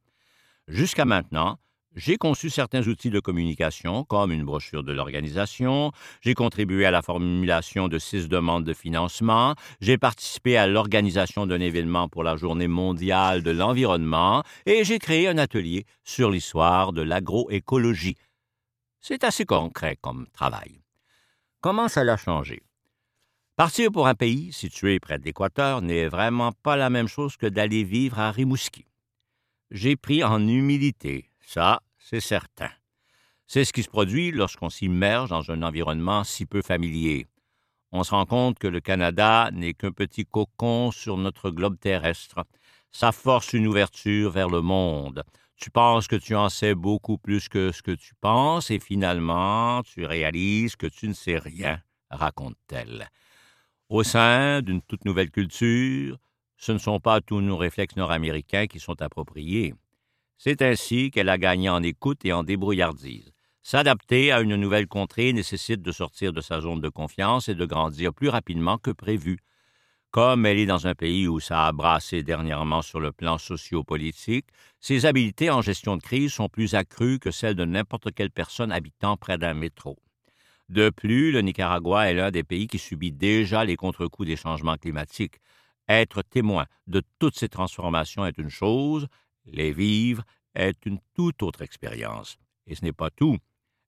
Jusqu'à 0.68 1.06
maintenant, 1.06 1.58
j'ai 1.96 2.18
conçu 2.18 2.52
certains 2.52 2.88
outils 2.88 3.10
de 3.10 3.20
communication, 3.20 4.04
comme 4.04 4.32
une 4.32 4.44
brochure 4.44 4.84
de 4.84 4.94
l'organisation, 4.94 5.92
j'ai 6.22 6.36
contribué 6.36 6.86
à 6.86 6.92
la 6.92 7.02
formulation 7.02 7.88
de 7.88 7.98
six 7.98 8.30
demandes 8.30 8.64
de 8.64 8.74
financement, 8.74 9.56
j'ai 9.82 9.98
participé 9.98 10.56
à 10.56 10.68
l'organisation 10.68 11.48
d'un 11.48 11.60
événement 11.60 12.10
pour 12.10 12.24
la 12.24 12.36
Journée 12.36 12.68
mondiale 12.68 13.42
de 13.42 13.50
l'environnement 13.50 14.44
et 14.68 14.84
j'ai 14.84 15.00
créé 15.00 15.28
un 15.28 15.40
atelier 15.40 15.86
sur 16.04 16.30
l'histoire 16.30 16.94
de 16.94 17.02
l'agroécologie, 17.02 18.18
c'est 19.08 19.24
assez 19.24 19.46
concret 19.46 19.98
comme 20.02 20.28
travail. 20.34 20.82
Comment 21.62 21.88
ça 21.88 22.04
l'a 22.04 22.18
changé? 22.18 22.62
Partir 23.56 23.90
pour 23.90 24.06
un 24.06 24.16
pays 24.16 24.52
situé 24.52 25.00
près 25.00 25.18
de 25.18 25.24
l'Équateur 25.24 25.82
n'est 25.82 26.10
vraiment 26.10 26.52
pas 26.52 26.76
la 26.76 26.90
même 26.90 27.08
chose 27.08 27.38
que 27.38 27.46
d'aller 27.46 27.86
vivre 27.86 28.20
à 28.20 28.32
Rimouski. 28.32 28.86
J'ai 29.72 29.96
pris 29.96 30.26
en 30.26 30.46
humilité, 30.46 31.30
ça, 31.40 31.82
c'est 31.98 32.20
certain. 32.20 32.70
C'est 33.48 33.64
ce 33.64 33.72
qui 33.72 33.82
se 33.82 33.88
produit 33.88 34.32
lorsqu'on 34.32 34.70
s'immerge 34.70 35.30
dans 35.30 35.52
un 35.52 35.64
environnement 35.64 36.26
si 36.26 36.46
peu 36.46 36.62
familier. 36.62 37.28
On 37.94 38.04
se 38.04 38.12
rend 38.12 38.26
compte 38.26 38.60
que 38.60 38.68
le 38.68 38.82
Canada 38.82 39.50
n'est 39.54 39.74
qu'un 39.74 39.94
petit 39.94 40.26
cocon 40.26 40.92
sur 40.92 41.16
notre 41.16 41.50
globe 41.50 41.80
terrestre. 41.80 42.44
Ça 42.92 43.14
force 43.14 43.54
une 43.54 43.68
ouverture 43.68 44.32
vers 44.32 44.50
le 44.50 44.60
monde. 44.60 45.24
Tu 45.58 45.72
penses 45.72 46.08
que 46.08 46.16
tu 46.16 46.36
en 46.36 46.50
sais 46.50 46.76
beaucoup 46.76 47.18
plus 47.18 47.50
que 47.50 47.72
ce 47.72 47.82
que 47.82 47.92
tu 47.92 48.14
penses 48.22 48.70
et 48.70 48.80
finalement 48.80 49.82
tu 49.82 50.06
réalises 50.06 50.76
que 50.76 50.86
tu 50.86 51.08
ne 51.08 51.14
sais 51.14 51.40
rien, 51.40 51.82
raconte-t-elle. 52.12 53.10
Au 53.90 54.04
sein 54.04 54.62
d'une 54.62 54.84
toute 54.84 55.04
nouvelle 55.06 55.32
culture, 55.32 56.20
ce 56.58 56.72
ne 56.72 56.78
sont 56.78 57.00
pas 57.00 57.22
tous 57.22 57.42
nos 57.42 57.58
réflexes 57.58 57.96
nord-américains 57.96 58.68
qui 58.68 58.80
sont 58.80 59.02
appropriés. 59.02 59.74
C'est 60.38 60.62
ainsi 60.62 61.10
qu'elle 61.10 61.30
a 61.30 61.40
gagné 61.40 61.70
en 61.70 61.82
écoute 61.82 62.24
et 62.24 62.34
en 62.34 62.44
débrouillardise. 62.44 63.32
S'adapter 63.64 64.32
à 64.32 64.42
une 64.42 64.56
nouvelle 64.56 64.88
contrée 64.88 65.34
nécessite 65.34 65.82
de 65.82 65.92
sortir 65.92 66.34
de 66.34 66.42
sa 66.42 66.62
zone 66.62 66.82
de 66.82 66.90
confiance 66.90 67.50
et 67.50 67.56
de 67.56 67.66
grandir 67.66 68.14
plus 68.14 68.30
rapidement 68.30 68.78
que 68.78 68.92
prévu. 68.92 69.40
Comme 70.18 70.48
elle 70.48 70.58
est 70.58 70.66
dans 70.66 70.88
un 70.88 70.96
pays 70.96 71.28
où 71.28 71.40
ça 71.40 71.68
a 71.68 71.72
brassé 71.72 72.24
dernièrement 72.24 72.82
sur 72.82 73.00
le 73.00 73.12
plan 73.12 73.38
sociopolitique, 73.38 74.48
ses 74.80 75.06
habiletés 75.06 75.52
en 75.52 75.62
gestion 75.62 75.96
de 75.96 76.02
crise 76.02 76.34
sont 76.34 76.50
plus 76.50 76.74
accrues 76.74 77.20
que 77.20 77.30
celles 77.30 77.54
de 77.54 77.66
n'importe 77.66 78.12
quelle 78.16 78.32
personne 78.32 78.72
habitant 78.72 79.16
près 79.16 79.38
d'un 79.38 79.54
métro. 79.54 80.00
De 80.70 80.90
plus, 80.90 81.32
le 81.32 81.42
Nicaragua 81.42 82.10
est 82.10 82.16
l'un 82.16 82.32
des 82.32 82.44
pays 82.44 82.66
qui 82.66 82.80
subit 82.80 83.12
déjà 83.12 83.64
les 83.64 83.76
contre-coups 83.76 84.28
des 84.28 84.38
changements 84.38 84.78
climatiques. 84.78 85.36
Être 85.88 86.24
témoin 86.24 86.66
de 86.88 87.04
toutes 87.20 87.38
ces 87.38 87.48
transformations 87.48 88.26
est 88.26 88.40
une 88.40 88.50
chose, 88.50 89.06
les 89.46 89.72
vivre 89.72 90.24
est 90.56 90.84
une 90.88 90.98
toute 91.14 91.44
autre 91.44 91.62
expérience. 91.62 92.40
Et 92.66 92.74
ce 92.74 92.84
n'est 92.84 92.92
pas 92.92 93.12
tout. 93.12 93.38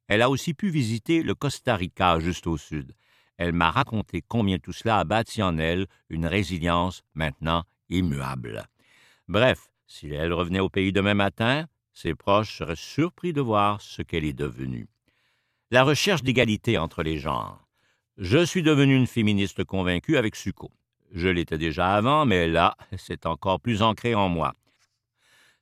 Elle 0.07 0.21
a 0.21 0.29
aussi 0.29 0.53
pu 0.53 0.69
visiter 0.69 1.23
le 1.23 1.33
Costa 1.33 1.75
Rica 1.75 2.19
juste 2.19 2.45
au 2.45 2.57
sud. 2.57 2.93
Elle 3.39 3.53
m'a 3.53 3.71
raconté 3.71 4.21
combien 4.21 4.59
tout 4.59 4.73
cela 4.73 4.99
a 4.99 5.05
bâti 5.05 5.41
en 5.41 5.57
elle 5.57 5.87
une 6.09 6.25
résilience 6.25 7.03
maintenant 7.13 7.63
immuable. 7.89 8.65
Bref, 9.29 9.71
si 9.87 10.09
elle 10.09 10.33
revenait 10.33 10.59
au 10.59 10.67
pays 10.67 10.91
demain 10.91 11.13
matin, 11.13 11.65
ses 11.93 12.15
proches 12.15 12.57
seraient 12.57 12.75
surpris 12.75 13.31
de 13.31 13.39
voir 13.39 13.79
ce 13.79 14.01
qu'elle 14.01 14.25
est 14.25 14.33
devenue. 14.33 14.89
La 15.71 15.83
recherche 15.83 16.21
d'égalité 16.21 16.77
entre 16.77 17.01
les 17.01 17.17
genres. 17.17 17.65
Je 18.17 18.43
suis 18.43 18.61
devenu 18.61 18.97
une 18.97 19.07
féministe 19.07 19.63
convaincue 19.63 20.17
avec 20.17 20.35
Suco. 20.35 20.69
Je 21.13 21.29
l'étais 21.29 21.57
déjà 21.57 21.95
avant, 21.95 22.25
mais 22.25 22.49
là, 22.49 22.75
c'est 22.97 23.25
encore 23.25 23.61
plus 23.61 23.81
ancré 23.81 24.15
en 24.15 24.27
moi. 24.27 24.53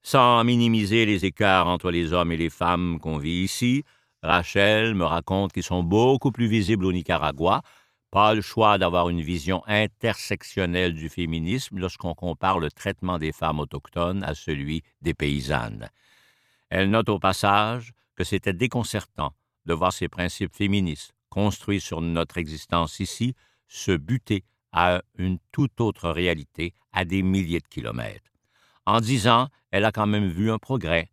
Sans 0.01 0.43
minimiser 0.43 1.05
les 1.05 1.25
écarts 1.25 1.67
entre 1.67 1.91
les 1.91 2.11
hommes 2.11 2.31
et 2.31 2.37
les 2.37 2.49
femmes 2.49 2.99
qu'on 2.99 3.19
vit 3.19 3.43
ici, 3.43 3.83
Rachel 4.27 4.93
me 4.93 5.05
raconte 5.05 5.53
qu'ils 5.53 5.63
sont 5.63 5.83
beaucoup 5.83 6.33
plus 6.33 6.47
visibles 6.47 6.83
au 6.83 6.91
Nicaragua, 6.91 7.61
pas 8.11 8.33
le 8.33 8.41
choix 8.41 8.77
d'avoir 8.77 9.07
une 9.07 9.21
vision 9.21 9.63
intersectionnelle 9.67 10.93
du 10.93 11.07
féminisme 11.07 11.79
lorsqu'on 11.79 12.13
compare 12.13 12.59
le 12.59 12.69
traitement 12.69 13.19
des 13.19 13.31
femmes 13.31 13.61
autochtones 13.61 14.25
à 14.25 14.35
celui 14.35 14.83
des 15.01 15.13
paysannes. 15.13 15.89
Elle 16.69 16.89
note 16.89 17.07
au 17.07 17.19
passage 17.19 17.93
que 18.17 18.25
c'était 18.25 18.51
déconcertant 18.51 19.31
de 19.65 19.73
voir 19.73 19.93
ces 19.93 20.09
principes 20.09 20.53
féministes, 20.53 21.13
construits 21.29 21.79
sur 21.79 22.01
notre 22.01 22.37
existence 22.37 22.99
ici, 22.99 23.33
se 23.69 23.95
buter 23.95 24.43
à 24.73 25.01
une 25.17 25.39
toute 25.53 25.79
autre 25.79 26.09
réalité 26.09 26.73
à 26.91 27.05
des 27.05 27.21
milliers 27.21 27.61
de 27.61 27.67
kilomètres. 27.67 28.31
En 28.85 28.99
dix 28.99 29.29
ans, 29.29 29.47
elle 29.71 29.85
a 29.85 29.93
quand 29.93 30.07
même 30.07 30.27
vu 30.27 30.51
un 30.51 30.57
progrès. 30.57 31.11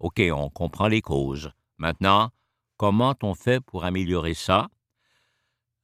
OK, 0.00 0.20
on 0.32 0.50
comprend 0.50 0.88
les 0.88 1.00
causes. 1.00 1.52
Maintenant, 1.78 2.32
comment 2.80 3.14
on 3.22 3.34
fait 3.34 3.60
pour 3.60 3.84
améliorer 3.84 4.32
ça? 4.32 4.68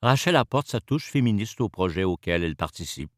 Rachel 0.00 0.34
apporte 0.34 0.68
sa 0.68 0.80
touche 0.80 1.10
féministe 1.10 1.60
au 1.60 1.68
projet 1.68 2.04
auquel 2.04 2.42
elle 2.42 2.56
participe. 2.56 3.12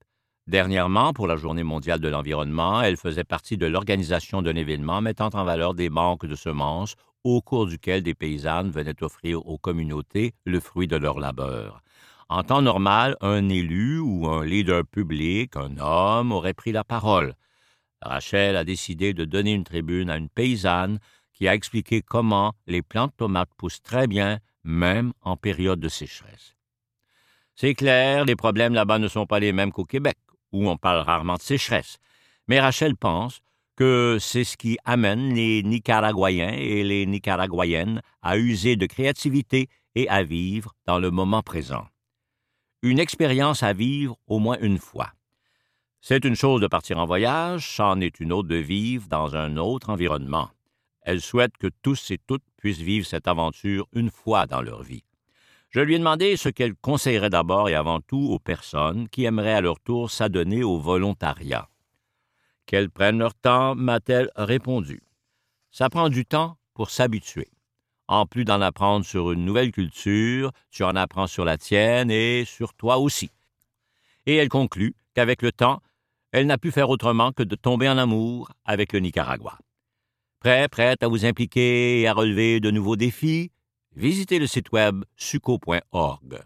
Dernièrement, 0.49 1.13
pour 1.13 1.29
la 1.29 1.37
Journée 1.37 1.63
mondiale 1.63 2.01
de 2.01 2.09
l'environnement, 2.09 2.83
elle 2.83 2.97
faisait 2.97 3.23
partie 3.23 3.57
de 3.57 3.67
l'organisation 3.67 4.43
d'un 4.43 4.57
événement 4.57 5.01
mettant 5.01 5.31
en 5.33 5.45
valeur 5.45 5.75
des 5.75 5.91
banques 5.91 6.27
de 6.27 6.35
semences 6.35 6.97
au 7.23 7.41
cours 7.41 7.69
duquel 7.69 8.03
des 8.03 8.17
paysannes 8.17 8.73
venaient 8.73 9.01
offrir 9.01 9.47
aux 9.47 9.59
communautés 9.59 10.35
le 10.45 10.59
fruit 10.59 10.89
de 10.89 10.97
leur 10.97 11.21
labeur. 11.21 11.81
En 12.29 12.43
temps 12.43 12.63
normal, 12.63 13.17
un 13.21 13.49
élu 13.49 14.01
ou 14.01 14.27
un 14.27 14.45
leader 14.45 14.85
public, 14.85 15.55
un 15.55 15.79
homme, 15.79 16.33
aurait 16.33 16.53
pris 16.53 16.73
la 16.73 16.83
parole. 16.83 17.37
Rachel 18.03 18.57
a 18.57 18.65
décidé 18.65 19.15
de 19.15 19.25
donner 19.25 19.53
une 19.53 19.63
tribune 19.63 20.11
à 20.11 20.17
une 20.17 20.29
paysanne 20.29 20.99
qui 21.39 21.47
a 21.47 21.55
expliqué 21.55 22.03
comment 22.03 22.53
les 22.67 22.83
plantes 22.83 23.17
tomates 23.17 23.55
poussent 23.57 23.81
très 23.81 24.09
bien, 24.09 24.41
même 24.65 25.13
en 25.23 25.37
période 25.37 25.79
de 25.79 25.89
sécheresse. 25.89 26.57
C'est 27.55 27.75
clair, 27.75 28.25
les 28.25 28.35
problèmes 28.35 28.75
là-bas 28.75 28.99
ne 28.99 29.07
sont 29.07 29.25
pas 29.25 29.39
les 29.39 29.53
mêmes 29.53 29.71
qu'au 29.71 29.85
Québec 29.85 30.17
où 30.51 30.69
on 30.69 30.77
parle 30.77 31.01
rarement 31.01 31.37
de 31.37 31.43
sécheresse. 31.43 31.99
Mais 32.49 32.59
Rachel 32.59 32.97
pense 32.97 33.41
que 33.77 34.19
c'est 34.21 34.43
ce 34.43 34.57
qui 34.57 34.79
amène 34.85 35.33
les 35.33 35.63
Nicaraguayens 35.63 36.55
et 36.55 36.83
les 36.83 37.07
Nicaraguayennes 37.07 38.03
à 38.21 38.37
user 38.37 38.75
de 38.75 38.87
créativité 38.87 39.69
et 39.95 40.09
à 40.09 40.25
vivre 40.25 40.75
dans 40.87 40.99
le 40.99 41.13
moment 41.13 41.43
présent. 41.43 41.87
Une 42.83 42.99
expérience 42.99 43.63
à 43.63 43.73
vivre 43.73 44.17
au 44.27 44.41
moins 44.41 44.59
une 44.61 44.79
fois. 44.79 45.13
C'est 46.01 46.25
une 46.25 46.35
chose 46.35 46.61
de 46.61 46.67
partir 46.67 46.99
en 46.99 47.07
voyage, 47.07 47.77
c'en 47.77 48.01
est 48.01 48.19
une 48.19 48.33
autre 48.33 48.49
de 48.49 48.57
vivre 48.57 49.07
dans 49.09 49.37
un 49.37 49.57
autre 49.57 49.91
environnement. 49.91 50.51
Elle 51.09 51.23
souhaite 51.23 51.57
que 51.57 51.69
tous 51.81 52.11
et 52.11 52.19
toutes 52.19 52.45
puissent 52.59 52.83
vivre 52.83 53.07
cette 53.07 53.29
aventure 53.29 53.89
une 53.95 54.11
fois 54.11 54.45
dans 54.45 54.61
leur 54.61 54.83
vie. 54.83 55.05
Je 55.71 55.81
lui 55.81 55.95
ai 55.95 55.99
demandé 55.99 56.37
ce 56.37 56.51
qu'elle 56.51 56.75
conseillerait 56.75 57.31
d'abord 57.31 57.71
et 57.71 57.75
avant 57.75 58.03
tout 58.03 58.29
aux 58.31 58.39
personnes 58.39 59.09
qui 59.09 59.25
aimeraient 59.25 59.55
à 59.55 59.63
leur 59.63 59.81
tour 59.81 60.11
s'adonner 60.11 60.63
au 60.63 60.77
volontariat. 60.77 61.71
Qu'elles 62.67 62.91
prennent 62.91 63.21
leur 63.21 63.35
temps, 63.35 63.75
m'a-t-elle 63.75 64.31
répondu. 64.37 65.01
Ça 65.71 65.89
prend 65.89 66.11
du 66.11 66.27
temps 66.27 66.59
pour 66.75 66.91
s'habituer. 66.91 67.49
En 68.07 68.27
plus 68.27 68.45
d'en 68.45 68.61
apprendre 68.61 69.07
sur 69.07 69.33
une 69.33 69.47
nouvelle 69.47 69.73
culture, 69.73 70.53
tu 70.71 70.85
en 70.85 70.95
apprends 70.95 71.27
sur 71.27 71.47
la 71.47 71.57
tienne 71.57 72.11
et 72.11 72.45
sur 72.45 72.75
toi 72.75 72.99
aussi. 72.99 73.31
Et 74.27 74.37
elle 74.37 74.51
conclut 74.51 74.95
qu'avec 75.15 75.41
le 75.41 75.53
temps, 75.53 75.81
elle 76.33 76.47
n'a 76.47 76.59
pu 76.59 76.71
faire 76.71 76.91
autrement 76.91 77.33
que 77.33 77.45
de 77.45 77.57
tomber 77.57 77.89
en 77.89 77.97
amour 77.97 78.53
avec 78.67 78.93
le 78.93 79.01
Nicaragua. 79.01 79.59
Prêt, 80.41 80.69
prête 80.69 81.03
à 81.03 81.09
vous 81.09 81.25
impliquer 81.25 82.01
et 82.01 82.07
à 82.07 82.13
relever 82.13 82.61
de 82.61 82.71
nouveaux 82.71 82.95
défis? 82.95 83.51
visitez 83.97 84.39
le 84.39 84.47
site 84.47 84.71
web 84.71 85.03
suco.org 85.17 86.39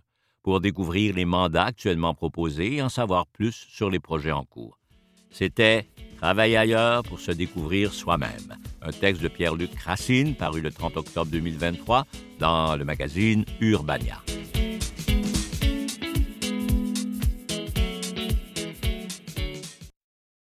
pour 0.43 0.61
découvrir 0.61 1.15
les 1.15 1.27
mandats 1.27 1.67
actuellement 1.67 2.15
proposés 2.15 2.77
et 2.77 2.83
en 2.83 2.89
savoir 2.89 3.27
plus 3.27 3.53
sur 3.53 3.91
les 3.91 4.01
projets 4.01 4.33
en 4.33 4.45
cours. 4.45 4.79
C'était 5.31 5.87
Travailler 6.17 6.57
ailleurs 6.57 7.03
pour 7.03 7.19
se 7.19 7.33
découvrir 7.33 7.93
soi-même, 7.93 8.57
un 8.81 8.93
texte 8.93 9.23
de 9.23 9.29
Pierre-Luc 9.29 9.75
Racine 9.85 10.37
paru 10.37 10.61
le 10.61 10.71
30 10.71 10.97
octobre 10.97 11.31
2023 11.31 12.07
dans 12.39 12.77
le 12.77 12.85
magazine 12.85 13.45
Urbania. 13.61 14.23